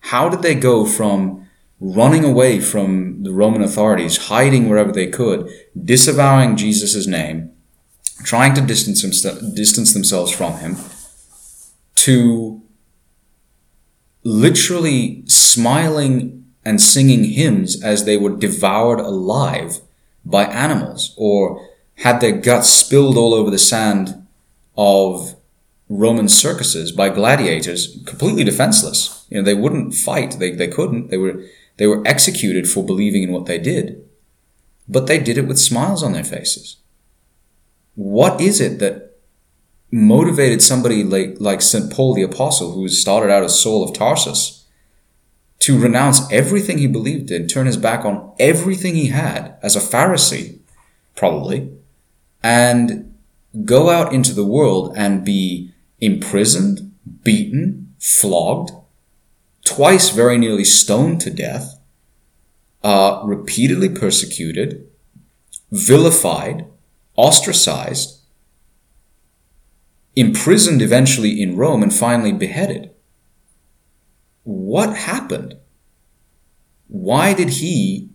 How 0.00 0.28
did 0.28 0.42
they 0.42 0.54
go 0.54 0.84
from 0.84 1.48
running 1.80 2.24
away 2.24 2.60
from 2.60 3.22
the 3.22 3.32
Roman 3.32 3.62
authorities, 3.62 4.28
hiding 4.28 4.68
wherever 4.68 4.92
they 4.92 5.08
could, 5.08 5.50
disavowing 5.84 6.56
Jesus' 6.56 7.06
name, 7.06 7.52
trying 8.24 8.54
to 8.54 8.60
distance, 8.60 9.02
distance 9.54 9.92
themselves 9.92 10.32
from 10.32 10.58
him, 10.58 10.76
to 11.96 12.62
literally 14.26 15.22
smiling 15.26 16.44
and 16.64 16.80
singing 16.80 17.22
hymns 17.22 17.80
as 17.80 18.04
they 18.04 18.16
were 18.16 18.36
devoured 18.36 18.98
alive 18.98 19.78
by 20.24 20.44
animals 20.46 21.14
or 21.16 21.64
had 21.98 22.20
their 22.20 22.36
guts 22.36 22.68
spilled 22.68 23.16
all 23.16 23.32
over 23.32 23.52
the 23.52 23.58
sand 23.58 24.26
of 24.76 25.36
Roman 25.88 26.28
circuses 26.28 26.90
by 26.90 27.08
gladiators, 27.08 28.02
completely 28.04 28.42
defenseless. 28.42 29.24
You 29.30 29.38
know, 29.38 29.44
they 29.44 29.54
wouldn't 29.54 29.94
fight. 29.94 30.32
They, 30.40 30.50
they 30.50 30.66
couldn't. 30.66 31.08
They 31.10 31.18
were, 31.18 31.44
they 31.76 31.86
were 31.86 32.02
executed 32.04 32.68
for 32.68 32.84
believing 32.84 33.22
in 33.22 33.32
what 33.32 33.46
they 33.46 33.58
did. 33.58 34.04
But 34.88 35.06
they 35.06 35.20
did 35.20 35.38
it 35.38 35.46
with 35.46 35.58
smiles 35.60 36.02
on 36.02 36.12
their 36.12 36.24
faces. 36.24 36.78
What 37.94 38.40
is 38.40 38.60
it 38.60 38.80
that 38.80 39.05
motivated 39.90 40.62
somebody 40.62 41.04
like, 41.04 41.36
like 41.38 41.62
St. 41.62 41.92
Paul 41.92 42.14
the 42.14 42.22
Apostle, 42.22 42.72
who 42.72 42.88
started 42.88 43.30
out 43.30 43.44
as 43.44 43.60
Saul 43.60 43.84
of 43.84 43.94
Tarsus, 43.94 44.64
to 45.60 45.78
renounce 45.78 46.30
everything 46.30 46.78
he 46.78 46.86
believed 46.86 47.30
in, 47.30 47.48
turn 47.48 47.66
his 47.66 47.76
back 47.76 48.04
on 48.04 48.32
everything 48.38 48.94
he 48.94 49.06
had 49.06 49.56
as 49.62 49.74
a 49.74 49.80
Pharisee, 49.80 50.58
probably, 51.14 51.70
and 52.42 53.14
go 53.64 53.90
out 53.90 54.12
into 54.12 54.32
the 54.32 54.44
world 54.44 54.92
and 54.96 55.24
be 55.24 55.72
imprisoned, 56.00 56.92
beaten, 57.22 57.94
flogged, 57.98 58.70
twice 59.64 60.10
very 60.10 60.38
nearly 60.38 60.64
stoned 60.64 61.20
to 61.22 61.30
death, 61.30 61.80
uh, 62.84 63.22
repeatedly 63.24 63.88
persecuted, 63.88 64.86
vilified, 65.72 66.66
ostracized, 67.16 68.15
imprisoned 70.16 70.82
eventually 70.82 71.40
in 71.40 71.56
Rome, 71.56 71.82
and 71.82 71.94
finally 71.94 72.32
beheaded 72.32 72.90
what 74.46 74.96
happened? 74.96 75.56
Why 76.86 77.34
did 77.34 77.50
he 77.50 78.10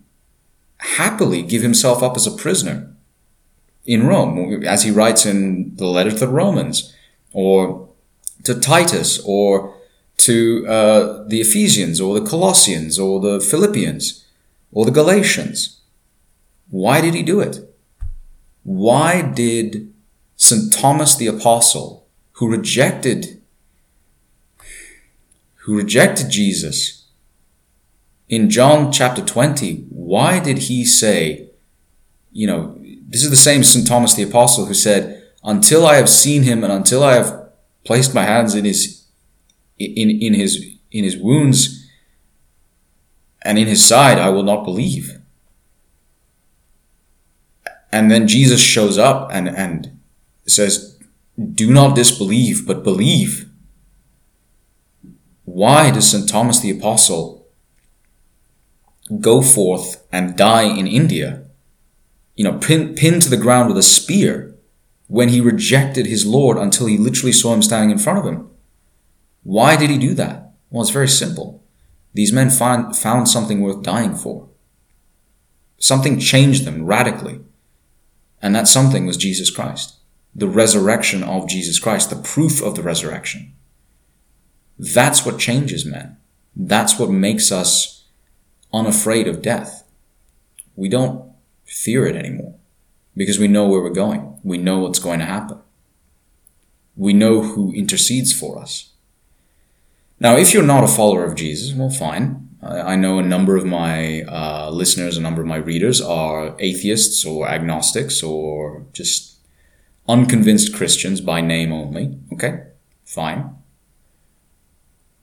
happily 0.77 1.43
give 1.43 1.61
himself 1.61 2.01
up 2.01 2.15
as 2.15 2.25
a 2.25 2.31
prisoner 2.31 2.95
in 3.85 4.07
Rome, 4.07 4.63
as 4.65 4.83
he 4.83 4.91
writes 4.91 5.25
in 5.25 5.75
the 5.75 5.87
letter 5.87 6.11
to 6.11 6.17
the 6.17 6.29
Romans, 6.29 6.95
or 7.33 7.89
to 8.45 8.57
Titus, 8.57 9.21
or 9.25 9.75
to 10.17 10.65
uh, 10.67 11.27
the 11.27 11.41
Ephesians, 11.41 11.99
or 11.99 12.17
the 12.17 12.25
Colossians, 12.25 12.97
or 12.97 13.19
the 13.19 13.41
Philippians, 13.41 14.25
or 14.71 14.85
the 14.85 14.91
Galatians? 14.91 15.81
Why 16.69 17.01
did 17.01 17.13
he 17.13 17.23
do 17.23 17.41
it? 17.41 17.59
Why 18.63 19.21
did 19.21 19.90
St. 20.51 20.73
Thomas 20.73 21.15
the 21.15 21.27
Apostle, 21.27 22.05
who 22.33 22.49
rejected 22.49 23.41
who 25.63 25.77
rejected 25.77 26.29
Jesus, 26.29 27.05
in 28.27 28.49
John 28.49 28.91
chapter 28.91 29.23
20, 29.23 29.85
why 29.89 30.39
did 30.39 30.57
he 30.57 30.83
say, 30.83 31.51
you 32.31 32.47
know, 32.47 32.77
this 33.07 33.23
is 33.23 33.29
the 33.29 33.35
same 33.35 33.63
St. 33.63 33.87
Thomas 33.87 34.15
the 34.15 34.23
Apostle 34.23 34.65
who 34.65 34.73
said, 34.73 35.23
until 35.43 35.85
I 35.85 35.95
have 35.95 36.09
seen 36.09 36.43
him 36.43 36.63
and 36.63 36.73
until 36.73 37.03
I 37.03 37.13
have 37.13 37.51
placed 37.85 38.15
my 38.15 38.23
hands 38.23 38.55
in 38.55 38.65
his, 38.65 39.05
in, 39.77 40.09
in 40.09 40.33
his, 40.33 40.65
in 40.91 41.03
his 41.03 41.15
wounds 41.15 41.87
and 43.43 43.57
in 43.57 43.67
his 43.67 43.85
side, 43.85 44.17
I 44.17 44.29
will 44.29 44.43
not 44.43 44.65
believe. 44.65 45.21
And 47.91 48.09
then 48.09 48.27
Jesus 48.27 48.59
shows 48.59 48.97
up 48.97 49.29
and, 49.31 49.47
and 49.47 50.00
says, 50.49 50.97
do 51.53 51.71
not 51.71 51.95
disbelieve, 51.95 52.67
but 52.67 52.83
believe. 52.83 53.49
Why 55.45 55.91
does 55.91 56.09
St. 56.09 56.27
Thomas 56.29 56.59
the 56.59 56.71
Apostle 56.71 57.47
go 59.19 59.41
forth 59.41 60.05
and 60.11 60.37
die 60.37 60.63
in 60.63 60.87
India, 60.87 61.43
you 62.35 62.43
know, 62.43 62.57
pinned 62.57 62.95
pin 62.97 63.19
to 63.19 63.29
the 63.29 63.37
ground 63.37 63.67
with 63.67 63.77
a 63.77 63.83
spear 63.83 64.55
when 65.07 65.29
he 65.29 65.41
rejected 65.41 66.05
his 66.05 66.25
Lord 66.25 66.57
until 66.57 66.87
he 66.87 66.97
literally 66.97 67.33
saw 67.33 67.53
him 67.53 67.61
standing 67.61 67.91
in 67.91 67.97
front 67.97 68.19
of 68.19 68.25
him? 68.25 68.49
Why 69.43 69.75
did 69.75 69.89
he 69.89 69.97
do 69.97 70.13
that? 70.13 70.53
Well, 70.69 70.81
it's 70.81 70.91
very 70.91 71.07
simple. 71.07 71.63
These 72.13 72.31
men 72.31 72.49
find, 72.49 72.95
found 72.95 73.27
something 73.27 73.61
worth 73.61 73.83
dying 73.83 74.15
for. 74.15 74.47
Something 75.77 76.19
changed 76.19 76.65
them 76.65 76.85
radically. 76.85 77.41
And 78.41 78.55
that 78.55 78.67
something 78.67 79.05
was 79.05 79.17
Jesus 79.17 79.49
Christ. 79.49 80.00
The 80.33 80.47
resurrection 80.47 81.23
of 81.23 81.47
Jesus 81.47 81.79
Christ, 81.79 82.09
the 82.09 82.15
proof 82.15 82.61
of 82.61 82.75
the 82.75 82.83
resurrection. 82.83 83.53
That's 84.79 85.25
what 85.25 85.39
changes 85.39 85.85
men. 85.85 86.17
That's 86.55 86.97
what 86.97 87.09
makes 87.09 87.51
us 87.51 88.05
unafraid 88.73 89.27
of 89.27 89.41
death. 89.41 89.83
We 90.75 90.89
don't 90.89 91.31
fear 91.65 92.05
it 92.05 92.15
anymore 92.15 92.55
because 93.15 93.39
we 93.39 93.47
know 93.47 93.67
where 93.67 93.81
we're 93.81 93.89
going. 93.89 94.39
We 94.43 94.57
know 94.57 94.79
what's 94.79 94.99
going 94.99 95.19
to 95.19 95.25
happen. 95.25 95.59
We 96.95 97.13
know 97.13 97.41
who 97.41 97.73
intercedes 97.73 98.33
for 98.33 98.59
us. 98.59 98.91
Now, 100.19 100.37
if 100.37 100.53
you're 100.53 100.63
not 100.63 100.83
a 100.83 100.87
follower 100.87 101.25
of 101.25 101.35
Jesus, 101.35 101.73
well, 101.73 101.89
fine. 101.89 102.49
I 102.61 102.95
know 102.95 103.17
a 103.17 103.23
number 103.23 103.55
of 103.55 103.65
my 103.65 104.21
uh, 104.21 104.69
listeners, 104.71 105.17
a 105.17 105.21
number 105.21 105.41
of 105.41 105.47
my 105.47 105.57
readers 105.57 105.99
are 105.99 106.55
atheists 106.59 107.25
or 107.25 107.47
agnostics 107.47 108.21
or 108.21 108.85
just 108.93 109.37
unconvinced 110.07 110.73
Christians 110.73 111.21
by 111.21 111.41
name 111.41 111.71
only. 111.71 112.17
Okay, 112.33 112.63
fine 113.05 113.55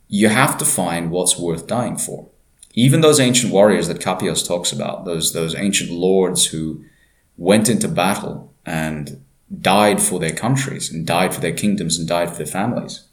you 0.09 0.29
have 0.29 0.57
to 0.59 0.64
find 0.64 1.11
what's 1.11 1.38
worth 1.38 1.67
dying 1.67 1.97
for. 1.97 2.29
Even 2.73 3.03
those 3.03 3.21
ancient 3.21 3.53
warriors 3.53 3.88
that 3.88 4.01
Capios 4.01 4.47
talks 4.47 4.73
about, 4.73 5.05
those, 5.05 5.33
those 5.33 5.55
ancient 5.55 5.91
lords 5.91 6.47
who 6.47 6.85
went 7.37 7.69
into 7.69 7.88
battle 7.88 8.53
and 8.64 9.23
died 9.61 10.01
for 10.03 10.19
their 10.19 10.33
countries 10.33 10.91
and 10.91 11.07
died 11.07 11.35
for 11.35 11.41
their 11.41 11.53
kingdoms 11.53 11.99
and 11.99 12.09
died 12.09 12.31
for 12.31 12.37
their 12.37 12.47
families. 12.47 13.05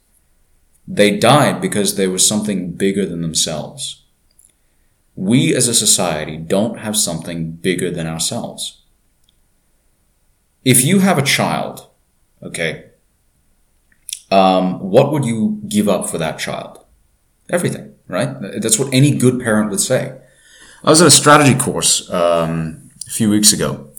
They 0.88 1.18
died 1.18 1.62
because 1.62 1.96
there 1.96 2.12
was 2.12 2.28
something 2.28 2.72
bigger 2.72 3.06
than 3.06 3.22
themselves. 3.22 4.04
We 5.16 5.56
as 5.56 5.68
a 5.68 5.74
society 5.74 6.38
don't 6.38 6.80
have 6.80 6.96
something 6.96 7.52
bigger 7.52 7.90
than 7.90 8.08
ourselves. 8.08 8.82
If 10.66 10.84
you 10.84 11.00
have 11.00 11.20
a 11.20 11.22
child, 11.22 11.88
okay, 12.42 12.86
um, 14.32 14.80
what 14.80 15.12
would 15.12 15.24
you 15.24 15.62
give 15.70 15.88
up 15.88 16.10
for 16.10 16.18
that 16.18 16.40
child? 16.40 16.84
Everything, 17.50 17.94
right? 18.08 18.36
That's 18.60 18.80
what 18.80 18.92
any 18.92 19.16
good 19.16 19.40
parent 19.40 19.70
would 19.70 19.80
say. 19.80 20.20
I 20.84 20.90
was 20.90 21.02
at 21.02 21.08
a 21.08 21.12
strategy 21.12 21.58
course 21.58 22.10
um, 22.10 22.90
a 23.08 23.12
few 23.12 23.30
weeks 23.30 23.54
ago, 23.54 23.92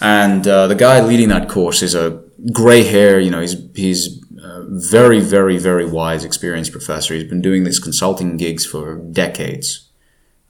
and 0.00 0.48
uh, 0.48 0.66
the 0.66 0.74
guy 0.74 1.00
leading 1.02 1.28
that 1.28 1.48
course 1.50 1.82
is 1.82 1.94
a 1.94 2.22
gray 2.52 2.82
hair. 2.84 3.20
You 3.20 3.30
know, 3.30 3.40
he's 3.40 3.56
he's 3.74 4.24
a 4.42 4.64
very, 4.68 5.20
very, 5.20 5.58
very 5.58 5.84
wise, 5.84 6.24
experienced 6.24 6.72
professor. 6.72 7.14
He's 7.14 7.28
been 7.28 7.42
doing 7.42 7.64
these 7.64 7.78
consulting 7.78 8.38
gigs 8.38 8.64
for 8.64 8.96
decades. 8.96 9.90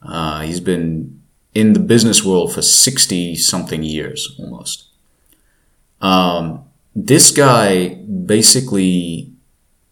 Uh, 0.01 0.41
he's 0.41 0.61
been 0.61 1.21
in 1.53 1.73
the 1.73 1.79
business 1.79 2.23
world 2.23 2.53
for 2.53 2.61
sixty 2.61 3.35
something 3.35 3.83
years 3.83 4.35
almost. 4.39 4.87
Um, 6.03 6.65
this 6.93 7.31
guy 7.31 7.95
basically 7.95 9.31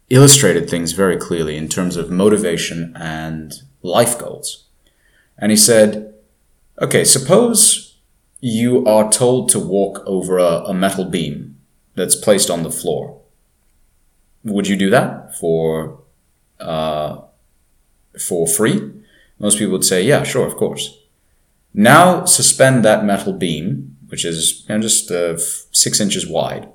illustrated 0.09 0.69
things 0.69 0.91
very 0.91 1.17
clearly 1.17 1.55
in 1.55 1.69
terms 1.69 1.95
of 1.95 2.11
motivation 2.11 2.93
and 2.97 3.53
life 3.81 4.19
goals. 4.19 4.65
And 5.37 5.51
he 5.51 5.57
said, 5.57 6.13
okay, 6.79 7.03
suppose 7.03 7.97
you 8.41 8.85
are 8.85 9.11
told 9.11 9.49
to 9.49 9.59
walk 9.59 10.03
over 10.05 10.37
a, 10.37 10.63
a 10.65 10.73
metal 10.73 11.05
beam 11.05 11.57
that's 11.95 12.15
placed 12.15 12.49
on 12.49 12.63
the 12.63 12.71
floor. 12.71 13.21
Would 14.43 14.67
you 14.67 14.75
do 14.75 14.89
that 14.89 15.35
for, 15.35 15.99
uh, 16.59 17.21
for 18.19 18.47
free? 18.47 18.91
Most 19.39 19.57
people 19.57 19.73
would 19.73 19.85
say, 19.85 20.03
yeah, 20.03 20.23
sure, 20.23 20.45
of 20.45 20.55
course. 20.55 20.99
Now 21.73 22.25
suspend 22.25 22.83
that 22.83 23.05
metal 23.05 23.33
beam, 23.33 23.90
which 24.11 24.25
is 24.25 24.65
you 24.67 24.75
know, 24.75 24.81
just 24.81 25.09
uh, 25.09 25.37
six 25.71 26.01
inches 26.01 26.27
wide, 26.27 26.67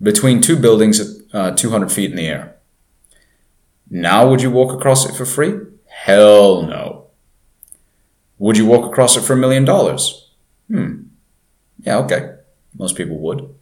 between 0.00 0.40
two 0.40 0.56
buildings 0.56 1.00
at 1.00 1.08
uh, 1.34 1.50
200 1.50 1.90
feet 1.90 2.10
in 2.10 2.16
the 2.16 2.28
air. 2.28 2.56
Now, 3.90 4.30
would 4.30 4.40
you 4.40 4.50
walk 4.50 4.72
across 4.72 5.04
it 5.04 5.16
for 5.16 5.26
free? 5.26 5.54
Hell 5.88 6.62
no. 6.62 7.08
Would 8.38 8.56
you 8.56 8.64
walk 8.64 8.90
across 8.90 9.16
it 9.16 9.22
for 9.22 9.32
a 9.32 9.36
million 9.36 9.64
dollars? 9.64 10.30
Hmm. 10.68 11.02
Yeah, 11.80 11.98
okay. 11.98 12.36
Most 12.78 12.96
people 12.96 13.18
would. 13.18 13.52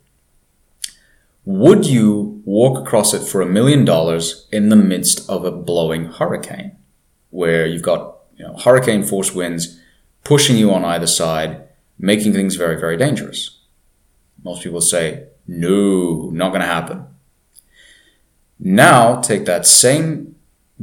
Would 1.47 1.87
you 1.87 2.43
walk 2.45 2.87
across 2.87 3.15
it 3.15 3.27
for 3.27 3.41
a 3.41 3.47
million 3.47 3.87
dollars 3.87 4.47
in 4.53 4.69
the 4.69 4.77
midst 4.77 5.29
of 5.29 5.47
a 5.47 5.51
blowing 5.51 6.05
hurricane 6.05 6.77
where 7.31 7.65
you've 7.65 7.83
got 7.83 8.19
you 8.37 8.45
know, 8.45 8.57
hurricane 8.57 9.03
force 9.03 9.35
winds 9.35 9.81
pushing 10.23 10.57
you 10.57 10.73
on 10.73 10.85
either 10.85 11.07
side, 11.07 11.65
making 12.01 12.33
things 12.33 12.57
very, 12.57 12.79
very 12.79 12.97
dangerous? 12.97 13.59
Most 14.43 14.63
people 14.63 14.81
say, 14.81 15.27
no, 15.47 16.31
not 16.31 16.49
going 16.49 16.63
to 16.63 16.67
happen. 16.67 17.07
Now 18.59 19.21
take 19.21 19.45
that 19.45 19.67
same 19.67 20.37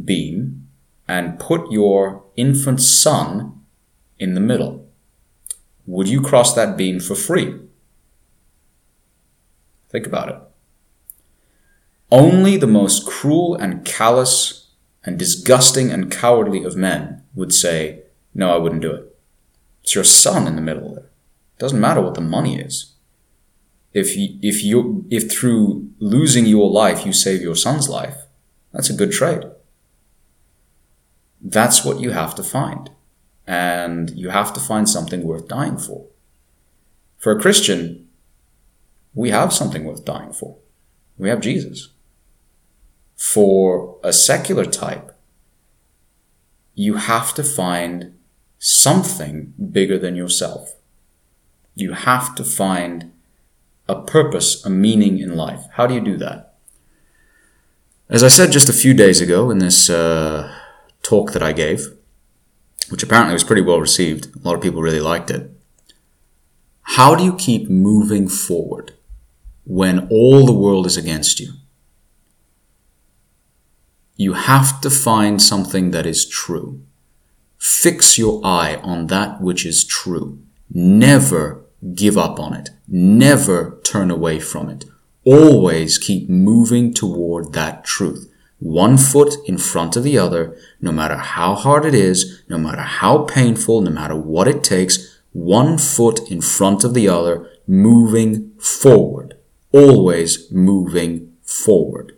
beam 0.04 0.68
and 1.08 1.40
put 1.40 1.72
your 1.72 2.24
infant 2.36 2.82
son 2.82 3.62
in 4.20 4.34
the 4.34 4.40
middle. 4.40 4.88
Would 5.86 6.08
you 6.08 6.22
cross 6.22 6.54
that 6.54 6.78
beam 6.78 7.00
for 7.00 7.16
free? 7.16 7.60
Think 9.90 10.06
about 10.06 10.30
it. 10.30 10.36
Only 12.12 12.58
the 12.58 12.68
most 12.68 13.06
cruel 13.08 13.56
and 13.56 13.86
callous 13.86 14.68
and 15.04 15.18
disgusting 15.18 15.92
and 15.92 16.12
cowardly 16.12 16.64
of 16.64 16.76
men 16.76 17.24
would 17.36 17.54
say, 17.54 18.04
No, 18.34 18.54
I 18.54 18.58
wouldn't 18.58 18.82
do 18.82 18.92
it. 18.92 19.17
It's 19.88 19.96
your 19.96 20.04
son 20.04 20.48
in 20.48 20.58
the 20.58 20.62
middle 20.62 20.94
there. 20.94 21.06
It 21.06 21.60
doesn't 21.60 21.80
matter 21.80 22.02
what 22.02 22.16
the 22.16 22.22
money 22.22 22.60
is 22.60 22.98
if 23.94 24.16
you, 24.16 24.38
if 24.42 24.64
you 24.64 25.06
if 25.10 25.32
through 25.32 25.90
losing 26.00 26.46
your 26.46 26.70
life 26.70 27.06
you 27.06 27.14
save 27.14 27.42
your 27.42 27.56
son's 27.56 27.90
life, 27.90 28.18
that's 28.72 28.90
a 28.90 28.94
good 28.94 29.12
trade. 29.12 29.44
That's 31.42 31.84
what 31.84 32.00
you 32.00 32.12
have 32.12 32.36
to 32.36 32.44
find. 32.44 32.92
And 33.48 34.12
you 34.12 34.30
have 34.30 34.54
to 34.54 34.60
find 34.60 34.90
something 34.90 35.24
worth 35.24 35.48
dying 35.48 35.78
for. 35.78 36.06
For 37.18 37.32
a 37.32 37.40
Christian, 37.40 38.08
we 39.14 39.32
have 39.32 39.54
something 39.54 39.86
worth 39.86 40.06
dying 40.06 40.34
for. 40.34 40.58
We 41.18 41.30
have 41.30 41.42
Jesus. 41.42 41.90
For 43.16 43.98
a 44.04 44.14
secular 44.14 44.66
type, 44.66 45.18
you 46.76 46.98
have 46.98 47.34
to 47.34 47.44
find 47.44 48.17
something 48.60 49.54
bigger 49.72 49.98
than 49.98 50.16
yourself. 50.16 50.76
You 51.76 51.94
have 51.94 52.36
to 52.36 52.44
find 52.44 53.12
a 53.88 54.02
purpose, 54.02 54.66
a 54.66 54.70
meaning 54.70 55.20
in 55.20 55.36
life. 55.36 55.66
How 55.74 55.88
do 55.88 55.94
you 55.94 56.02
do 56.02 56.18
that? 56.18 56.56
As 58.10 58.24
I 58.24 58.30
said 58.30 58.52
just 58.52 58.70
a 58.70 58.74
few 58.74 58.94
days 58.94 59.22
ago 59.22 59.52
in 59.52 59.60
this 59.60 59.90
uh, 59.90 60.54
talk 61.04 61.34
that 61.34 61.44
I 61.44 61.52
gave, 61.52 61.88
which 62.90 63.04
apparently 63.04 63.34
was 63.34 63.44
pretty 63.44 63.62
well 63.62 63.82
received, 63.82 64.36
a 64.36 64.40
lot 64.40 64.56
of 64.56 64.62
people 64.62 64.82
really 64.82 65.02
liked 65.02 65.30
it. 65.30 65.52
How 66.82 67.16
do 67.16 67.24
you 67.24 67.36
keep 67.36 67.70
moving 67.70 68.30
forward 68.30 68.94
when 69.66 70.08
all 70.10 70.46
the 70.46 70.54
world 70.54 70.86
is 70.86 70.96
against 70.96 71.40
you? 71.40 71.54
You 74.16 74.34
have 74.34 74.82
to 74.82 74.90
find 74.90 75.42
something 75.42 75.92
that 75.92 76.06
is 76.06 76.28
true. 76.28 76.82
Fix 77.58 78.18
your 78.18 78.42
eye 78.46 78.76
on 78.84 79.08
that 79.08 79.42
which 79.42 79.66
is 79.66 79.84
true. 79.84 80.40
Never 80.70 81.64
give 81.94 82.18
up 82.18 82.40
on 82.40 82.54
it. 82.54 82.70
Never 82.88 83.80
turn 83.84 84.12
away 84.12 84.40
from 84.40 84.70
it. 84.70 84.86
Always 85.24 85.98
keep 85.98 86.30
moving 86.30 86.94
toward 86.94 87.54
that 87.54 87.84
truth. 87.84 88.32
One 88.60 88.98
foot 88.98 89.36
in 89.46 89.58
front 89.58 89.96
of 89.96 90.04
the 90.04 90.18
other, 90.18 90.58
no 90.82 90.92
matter 90.92 91.18
how 91.18 91.54
hard 91.54 91.86
it 91.86 91.94
is, 91.94 92.44
no 92.50 92.58
matter 92.58 92.82
how 92.82 93.20
painful, 93.26 93.82
no 93.82 93.92
matter 93.92 94.16
what 94.16 94.48
it 94.48 94.64
takes, 94.64 95.20
one 95.32 95.78
foot 95.78 96.32
in 96.32 96.42
front 96.42 96.84
of 96.84 96.94
the 96.94 97.08
other, 97.08 97.50
moving 97.68 98.52
forward. 98.58 99.38
Always 99.72 100.52
moving 100.52 101.34
forward. 101.44 102.18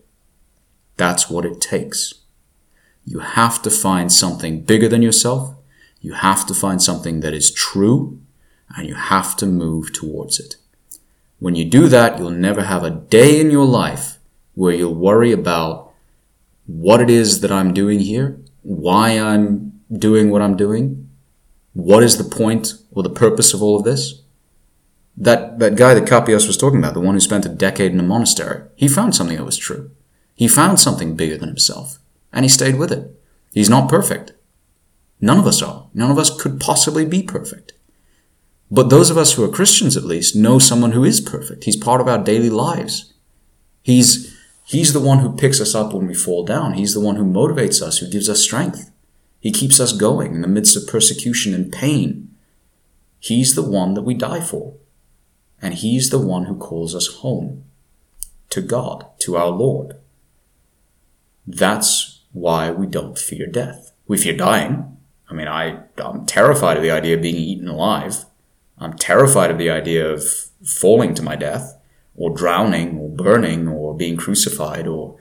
That's 0.95 1.30
what 1.30 1.45
it 1.45 1.60
takes. 1.60 2.13
You 3.09 3.19
have 3.21 3.63
to 3.63 3.71
find 3.71 4.13
something 4.13 4.61
bigger 4.61 4.87
than 4.87 5.01
yourself. 5.01 5.55
You 5.99 6.13
have 6.13 6.45
to 6.45 6.53
find 6.53 6.79
something 6.79 7.21
that 7.21 7.33
is 7.33 7.49
true 7.49 8.21
and 8.75 8.87
you 8.87 8.93
have 8.93 9.35
to 9.37 9.47
move 9.47 9.91
towards 9.93 10.39
it. 10.39 10.57
When 11.39 11.55
you 11.55 11.65
do 11.65 11.87
that, 11.87 12.19
you'll 12.19 12.29
never 12.29 12.65
have 12.65 12.83
a 12.83 12.91
day 12.91 13.41
in 13.41 13.49
your 13.49 13.65
life 13.65 14.19
where 14.53 14.75
you'll 14.75 14.93
worry 14.93 15.31
about 15.31 15.91
what 16.67 17.01
it 17.01 17.09
is 17.09 17.41
that 17.41 17.51
I'm 17.51 17.73
doing 17.73 17.97
here, 17.97 18.37
why 18.61 19.19
I'm 19.19 19.81
doing 19.91 20.29
what 20.29 20.43
I'm 20.43 20.55
doing, 20.55 21.09
what 21.73 22.03
is 22.03 22.19
the 22.19 22.35
point 22.35 22.73
or 22.91 23.01
the 23.01 23.09
purpose 23.09 23.55
of 23.55 23.63
all 23.63 23.75
of 23.75 23.85
this. 23.85 24.21
That, 25.17 25.57
that 25.57 25.75
guy 25.75 25.95
that 25.95 26.07
Capios 26.07 26.45
was 26.45 26.57
talking 26.57 26.77
about, 26.77 26.93
the 26.93 26.99
one 26.99 27.15
who 27.15 27.19
spent 27.19 27.47
a 27.47 27.49
decade 27.49 27.91
in 27.91 27.99
a 27.99 28.03
monastery, 28.03 28.65
he 28.75 28.87
found 28.87 29.15
something 29.15 29.37
that 29.37 29.45
was 29.45 29.57
true. 29.57 29.89
He 30.35 30.47
found 30.47 30.79
something 30.79 31.15
bigger 31.15 31.37
than 31.37 31.49
himself, 31.49 31.97
and 32.31 32.45
he 32.45 32.49
stayed 32.49 32.75
with 32.75 32.91
it. 32.91 33.19
He's 33.53 33.69
not 33.69 33.89
perfect. 33.89 34.33
None 35.21 35.39
of 35.39 35.47
us 35.47 35.61
are. 35.61 35.87
None 35.93 36.11
of 36.11 36.17
us 36.17 36.41
could 36.41 36.59
possibly 36.59 37.05
be 37.05 37.23
perfect. 37.23 37.73
But 38.71 38.89
those 38.89 39.09
of 39.09 39.17
us 39.17 39.33
who 39.33 39.43
are 39.43 39.49
Christians, 39.49 39.97
at 39.97 40.03
least, 40.03 40.35
know 40.35 40.59
someone 40.59 40.91
who 40.91 41.03
is 41.03 41.19
perfect. 41.19 41.63
He's 41.63 41.75
part 41.75 42.01
of 42.01 42.07
our 42.07 42.23
daily 42.23 42.49
lives. 42.49 43.13
He's, 43.81 44.37
he's 44.63 44.93
the 44.93 44.99
one 44.99 45.19
who 45.19 45.35
picks 45.35 45.59
us 45.59 45.73
up 45.73 45.93
when 45.93 46.07
we 46.07 46.13
fall 46.13 46.45
down. 46.45 46.73
He's 46.73 46.93
the 46.93 46.99
one 46.99 47.15
who 47.15 47.25
motivates 47.25 47.81
us, 47.81 47.97
who 47.97 48.09
gives 48.09 48.29
us 48.29 48.41
strength. 48.41 48.91
He 49.39 49.51
keeps 49.51 49.79
us 49.79 49.93
going 49.93 50.35
in 50.35 50.41
the 50.41 50.47
midst 50.47 50.75
of 50.75 50.87
persecution 50.87 51.53
and 51.53 51.71
pain. 51.71 52.35
He's 53.19 53.55
the 53.55 53.67
one 53.67 53.95
that 53.95 54.03
we 54.03 54.13
die 54.13 54.41
for. 54.41 54.75
And 55.61 55.73
He's 55.73 56.09
the 56.09 56.19
one 56.19 56.45
who 56.45 56.55
calls 56.55 56.95
us 56.95 57.07
home 57.15 57.65
to 58.49 58.61
God, 58.61 59.05
to 59.19 59.35
our 59.35 59.49
Lord. 59.49 59.95
That's 61.45 62.08
why 62.31 62.71
we 62.71 62.87
don't 62.87 63.17
fear 63.17 63.47
death. 63.47 63.91
We 64.07 64.17
fear 64.17 64.35
dying. 64.35 64.97
I 65.29 65.33
mean, 65.33 65.47
I, 65.47 65.83
I'm 65.97 66.25
terrified 66.25 66.77
of 66.77 66.83
the 66.83 66.91
idea 66.91 67.15
of 67.15 67.21
being 67.21 67.35
eaten 67.35 67.67
alive. 67.67 68.25
I'm 68.77 68.93
terrified 68.93 69.51
of 69.51 69.57
the 69.57 69.69
idea 69.69 70.09
of 70.09 70.23
falling 70.63 71.13
to 71.15 71.21
my 71.21 71.35
death 71.35 71.77
or 72.15 72.35
drowning 72.35 72.97
or 72.97 73.09
burning 73.09 73.67
or 73.67 73.95
being 73.95 74.17
crucified 74.17 74.87
or, 74.87 75.17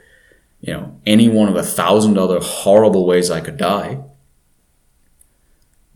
you 0.61 0.73
know, 0.73 0.99
any 1.05 1.29
one 1.29 1.49
of 1.49 1.55
a 1.55 1.63
thousand 1.63 2.17
other 2.17 2.39
horrible 2.39 3.05
ways 3.05 3.29
I 3.29 3.41
could 3.41 3.57
die. 3.57 4.03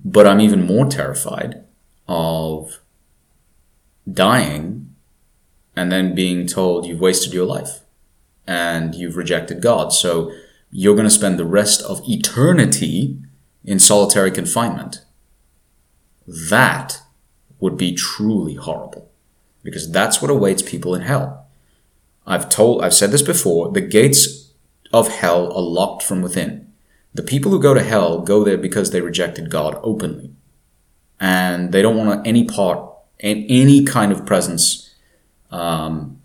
But 0.06 0.28
I'm 0.28 0.42
even 0.42 0.66
more 0.66 0.86
terrified 0.86 1.64
of 2.08 2.80
dying 4.12 4.94
and 5.76 5.92
then 5.92 6.14
being 6.14 6.46
told 6.46 6.86
you've 6.86 7.00
wasted 7.00 7.34
your 7.34 7.46
life 7.46 7.80
and 8.46 8.94
you've 8.94 9.16
rejected 9.16 9.62
God. 9.62 9.94
So 9.94 10.32
you're 10.76 10.96
going 10.96 11.06
to 11.06 11.12
spend 11.12 11.38
the 11.38 11.46
rest 11.46 11.84
of 11.84 12.02
eternity 12.10 13.20
in 13.64 13.78
solitary 13.78 14.32
confinement. 14.32 15.06
That 16.28 17.04
would 17.60 17.78
be 17.78 17.94
truly 17.94 18.56
horrible 18.56 19.12
because 19.62 19.92
that's 19.92 20.20
what 20.20 20.32
awaits 20.32 20.64
people 20.64 20.96
in 20.96 21.04
hell. 21.04 21.46
I've 22.26 22.50
told, 22.50 22.84
I've 22.84 22.94
said 22.94 23.12
this 23.12 23.22
before, 23.22 23.72
the 23.72 23.82
gates 23.82 24.52
of 24.92 25.10
hell 25.10 25.54
are 25.54 25.62
locked 25.62 26.02
from 26.02 26.24
within. 26.24 26.74
The 27.14 27.22
people 27.22 27.52
who 27.52 27.62
go 27.62 27.76
to 27.76 27.84
hell 27.84 28.22
go 28.22 28.44
there 28.44 28.58
because 28.58 28.90
they 28.90 29.02
rejected 29.02 29.52
God 29.52 29.80
openly. 29.84 30.32
And 31.20 31.72
they 31.72 31.84
don't 31.84 31.98
want 31.98 32.26
any 32.26 32.46
part, 32.46 32.90
any 33.20 33.86
kind 33.86 34.12
of 34.12 34.26
presence, 34.26 34.94
um, 35.52 36.20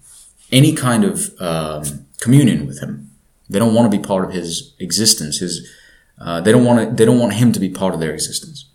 any 0.50 0.72
kind 0.72 1.04
of 1.04 1.38
um, 1.38 2.06
communion 2.18 2.66
with 2.66 2.80
Him. 2.80 3.07
They 3.48 3.58
don't 3.58 3.74
want 3.74 3.90
to 3.90 3.96
be 3.96 4.02
part 4.02 4.24
of 4.24 4.32
His 4.32 4.74
existence. 4.78 5.38
His, 5.38 5.68
uh, 6.20 6.40
they 6.40 6.52
don't 6.52 6.64
want 6.64 6.88
to, 6.88 6.94
they 6.94 7.04
don't 7.04 7.18
want 7.18 7.34
Him 7.34 7.52
to 7.52 7.60
be 7.60 7.70
part 7.70 7.94
of 7.94 8.00
their 8.00 8.12
existence. 8.12 8.66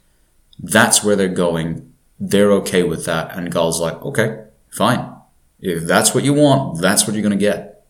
That's 0.60 1.04
where 1.04 1.16
they're 1.16 1.28
going. 1.28 1.94
They're 2.20 2.52
okay 2.54 2.84
with 2.84 3.06
that. 3.06 3.36
And 3.36 3.52
God's 3.52 3.80
like, 3.80 4.02
okay, 4.02 4.46
fine. 4.72 5.14
If 5.60 5.84
that's 5.84 6.14
what 6.14 6.24
you 6.24 6.34
want, 6.34 6.82
that's 6.82 7.06
what 7.06 7.14
you're 7.14 7.24
going 7.24 7.38
to 7.38 7.46
get. 7.46 7.86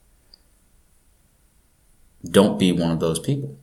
Don't 2.24 2.58
be 2.58 2.72
one 2.72 2.92
of 2.92 3.00
those 3.00 3.20
people. 3.20 3.58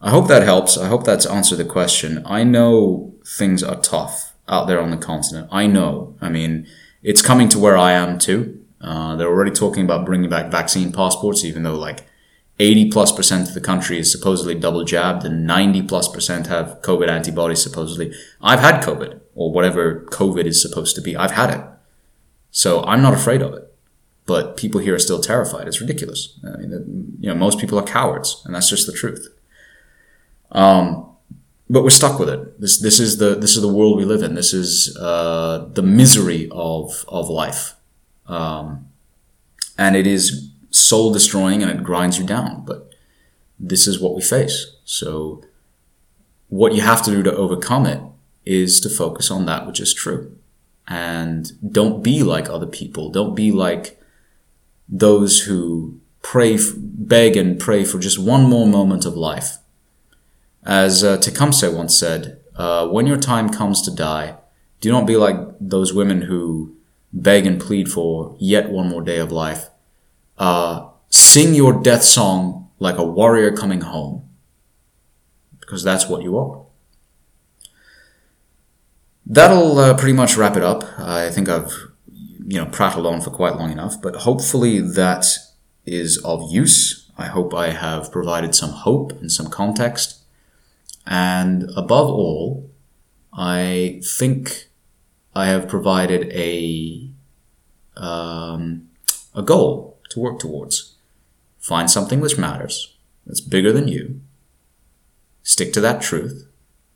I 0.00 0.10
hope 0.10 0.26
that 0.28 0.42
helps. 0.42 0.76
I 0.76 0.88
hope 0.88 1.04
that's 1.04 1.26
answered 1.26 1.56
the 1.56 1.64
question. 1.64 2.22
I 2.26 2.42
know 2.42 3.14
things 3.24 3.62
are 3.62 3.80
tough 3.80 4.32
out 4.48 4.66
there 4.66 4.80
on 4.80 4.90
the 4.90 4.96
continent. 4.96 5.48
I 5.52 5.66
know. 5.66 6.16
I 6.20 6.28
mean, 6.28 6.66
it's 7.02 7.22
coming 7.22 7.48
to 7.50 7.58
where 7.58 7.76
I 7.76 7.92
am 7.92 8.18
too. 8.18 8.61
Uh, 8.82 9.14
they're 9.16 9.28
already 9.28 9.52
talking 9.52 9.84
about 9.84 10.04
bringing 10.04 10.28
back 10.28 10.50
vaccine 10.50 10.92
passports, 10.92 11.44
even 11.44 11.62
though 11.62 11.76
like 11.76 12.04
80 12.58 12.90
plus 12.90 13.12
percent 13.12 13.48
of 13.48 13.54
the 13.54 13.60
country 13.60 13.98
is 13.98 14.10
supposedly 14.10 14.54
double 14.54 14.84
jabbed 14.84 15.24
and 15.24 15.46
90 15.46 15.82
plus 15.82 16.08
percent 16.08 16.48
have 16.48 16.80
COVID 16.82 17.08
antibodies 17.08 17.62
supposedly. 17.62 18.12
I've 18.40 18.60
had 18.60 18.82
COVID 18.82 19.20
or 19.34 19.52
whatever 19.52 20.04
COVID 20.10 20.44
is 20.44 20.60
supposed 20.60 20.94
to 20.96 21.00
be. 21.00 21.16
I've 21.16 21.32
had 21.32 21.50
it. 21.50 21.64
So 22.50 22.82
I'm 22.84 23.02
not 23.02 23.14
afraid 23.14 23.40
of 23.40 23.54
it. 23.54 23.68
But 24.26 24.56
people 24.56 24.80
here 24.80 24.94
are 24.94 25.00
still 25.00 25.20
terrified. 25.20 25.66
It's 25.66 25.80
ridiculous. 25.80 26.38
I 26.46 26.56
mean, 26.58 27.16
you 27.20 27.28
know, 27.28 27.34
most 27.34 27.58
people 27.58 27.78
are 27.78 27.84
cowards 27.84 28.42
and 28.44 28.54
that's 28.54 28.68
just 28.68 28.86
the 28.86 28.92
truth. 28.92 29.28
Um, 30.52 31.08
but 31.70 31.82
we're 31.82 31.90
stuck 31.90 32.18
with 32.18 32.28
it. 32.28 32.60
This, 32.60 32.80
this 32.80 33.00
is 33.00 33.16
the, 33.16 33.34
this 33.34 33.56
is 33.56 33.62
the 33.62 33.72
world 33.72 33.96
we 33.96 34.04
live 34.04 34.22
in. 34.22 34.34
This 34.34 34.52
is, 34.52 34.96
uh, 34.98 35.66
the 35.72 35.82
misery 35.82 36.48
of, 36.52 37.04
of 37.08 37.28
life. 37.28 37.74
Um, 38.32 38.88
and 39.76 39.94
it 39.94 40.06
is 40.06 40.50
soul 40.70 41.12
destroying 41.12 41.62
and 41.62 41.70
it 41.70 41.84
grinds 41.84 42.18
you 42.18 42.24
down. 42.24 42.64
But 42.64 42.90
this 43.58 43.86
is 43.86 44.00
what 44.00 44.14
we 44.14 44.22
face. 44.22 44.76
So 44.84 45.44
what 46.48 46.74
you 46.74 46.80
have 46.80 47.02
to 47.04 47.10
do 47.10 47.22
to 47.22 47.36
overcome 47.36 47.86
it 47.86 48.00
is 48.44 48.80
to 48.80 48.88
focus 48.88 49.30
on 49.30 49.46
that 49.46 49.66
which 49.66 49.80
is 49.80 49.92
true. 49.92 50.36
And 50.88 51.52
don't 51.72 52.02
be 52.02 52.22
like 52.22 52.48
other 52.48 52.66
people. 52.66 53.10
Don't 53.10 53.34
be 53.34 53.52
like 53.52 54.00
those 54.88 55.42
who 55.42 56.00
pray, 56.22 56.58
beg 56.76 57.36
and 57.36 57.60
pray 57.60 57.84
for 57.84 57.98
just 57.98 58.18
one 58.18 58.44
more 58.48 58.66
moment 58.66 59.04
of 59.04 59.16
life. 59.16 59.58
As 60.64 61.04
uh, 61.04 61.18
Tecumseh 61.18 61.70
once 61.70 61.98
said, 61.98 62.40
uh, 62.56 62.86
when 62.88 63.06
your 63.06 63.16
time 63.16 63.48
comes 63.48 63.82
to 63.82 63.90
die, 63.90 64.36
do 64.80 64.90
not 64.90 65.06
be 65.06 65.16
like 65.16 65.36
those 65.60 65.92
women 65.94 66.22
who 66.22 66.76
beg 67.12 67.46
and 67.46 67.60
plead 67.60 67.90
for 67.90 68.36
yet 68.38 68.70
one 68.70 68.88
more 68.88 69.02
day 69.02 69.18
of 69.18 69.30
life 69.30 69.68
uh, 70.38 70.88
sing 71.08 71.54
your 71.54 71.80
death 71.82 72.02
song 72.02 72.68
like 72.78 72.98
a 72.98 73.04
warrior 73.04 73.52
coming 73.52 73.82
home. 73.82 74.28
Because 75.60 75.84
that's 75.84 76.08
what 76.08 76.22
you 76.22 76.36
are. 76.36 76.64
That'll 79.24 79.78
uh, 79.78 79.94
pretty 79.96 80.14
much 80.14 80.36
wrap 80.36 80.56
it 80.56 80.64
up. 80.64 80.82
I 80.98 81.30
think 81.30 81.48
I've, 81.48 81.72
you 82.44 82.58
know, 82.58 82.66
prattled 82.66 83.06
on 83.06 83.20
for 83.20 83.30
quite 83.30 83.56
long 83.56 83.70
enough, 83.70 84.02
but 84.02 84.16
hopefully 84.16 84.80
that 84.80 85.26
is 85.86 86.18
of 86.24 86.50
use. 86.50 87.08
I 87.16 87.26
hope 87.26 87.54
I 87.54 87.70
have 87.70 88.10
provided 88.10 88.54
some 88.54 88.70
hope 88.70 89.12
and 89.12 89.30
some 89.30 89.48
context. 89.48 90.18
And 91.06 91.70
above 91.76 92.08
all, 92.08 92.68
I 93.32 94.00
think 94.04 94.68
I 95.34 95.46
have 95.46 95.68
provided 95.68 96.30
a, 96.32 97.08
um, 97.96 98.88
a 99.34 99.42
goal 99.42 99.98
to 100.10 100.20
work 100.20 100.38
towards. 100.38 100.94
Find 101.58 101.90
something 101.90 102.20
which 102.20 102.38
matters, 102.38 102.94
that's 103.26 103.40
bigger 103.40 103.72
than 103.72 103.88
you. 103.88 104.20
Stick 105.42 105.72
to 105.72 105.80
that 105.80 106.02
truth, 106.02 106.48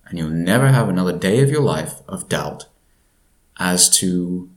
and 0.05 0.18
you'll 0.18 0.31
never 0.31 0.68
have 0.68 0.88
another 0.88 1.16
day 1.16 1.40
of 1.40 1.51
your 1.51 1.62
life 1.62 1.94
of 2.09 2.29
doubt 2.29 2.66
as 3.59 3.88
to 3.99 4.51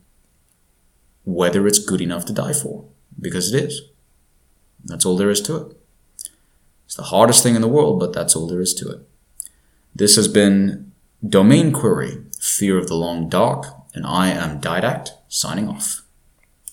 whether 1.25 1.67
it's 1.67 1.79
good 1.79 2.01
enough 2.01 2.25
to 2.25 2.33
die 2.33 2.53
for, 2.53 2.85
because 3.19 3.53
it 3.53 3.63
is. 3.63 3.81
That's 4.83 5.05
all 5.05 5.17
there 5.17 5.29
is 5.29 5.41
to 5.41 5.55
it. 5.57 5.77
It's 6.85 6.95
the 6.95 7.03
hardest 7.03 7.43
thing 7.43 7.55
in 7.55 7.61
the 7.61 7.67
world, 7.67 7.99
but 7.99 8.13
that's 8.13 8.35
all 8.35 8.47
there 8.47 8.61
is 8.61 8.73
to 8.75 8.89
it. 8.89 9.07
This 9.95 10.15
has 10.15 10.27
been 10.27 10.91
Domain 11.27 11.71
Query, 11.71 12.23
Fear 12.39 12.77
of 12.77 12.87
the 12.87 12.95
Long 12.95 13.27
Dark, 13.27 13.65
and 13.93 14.05
I 14.05 14.29
am 14.29 14.61
Didact, 14.61 15.09
signing 15.27 15.67
off. 15.67 16.03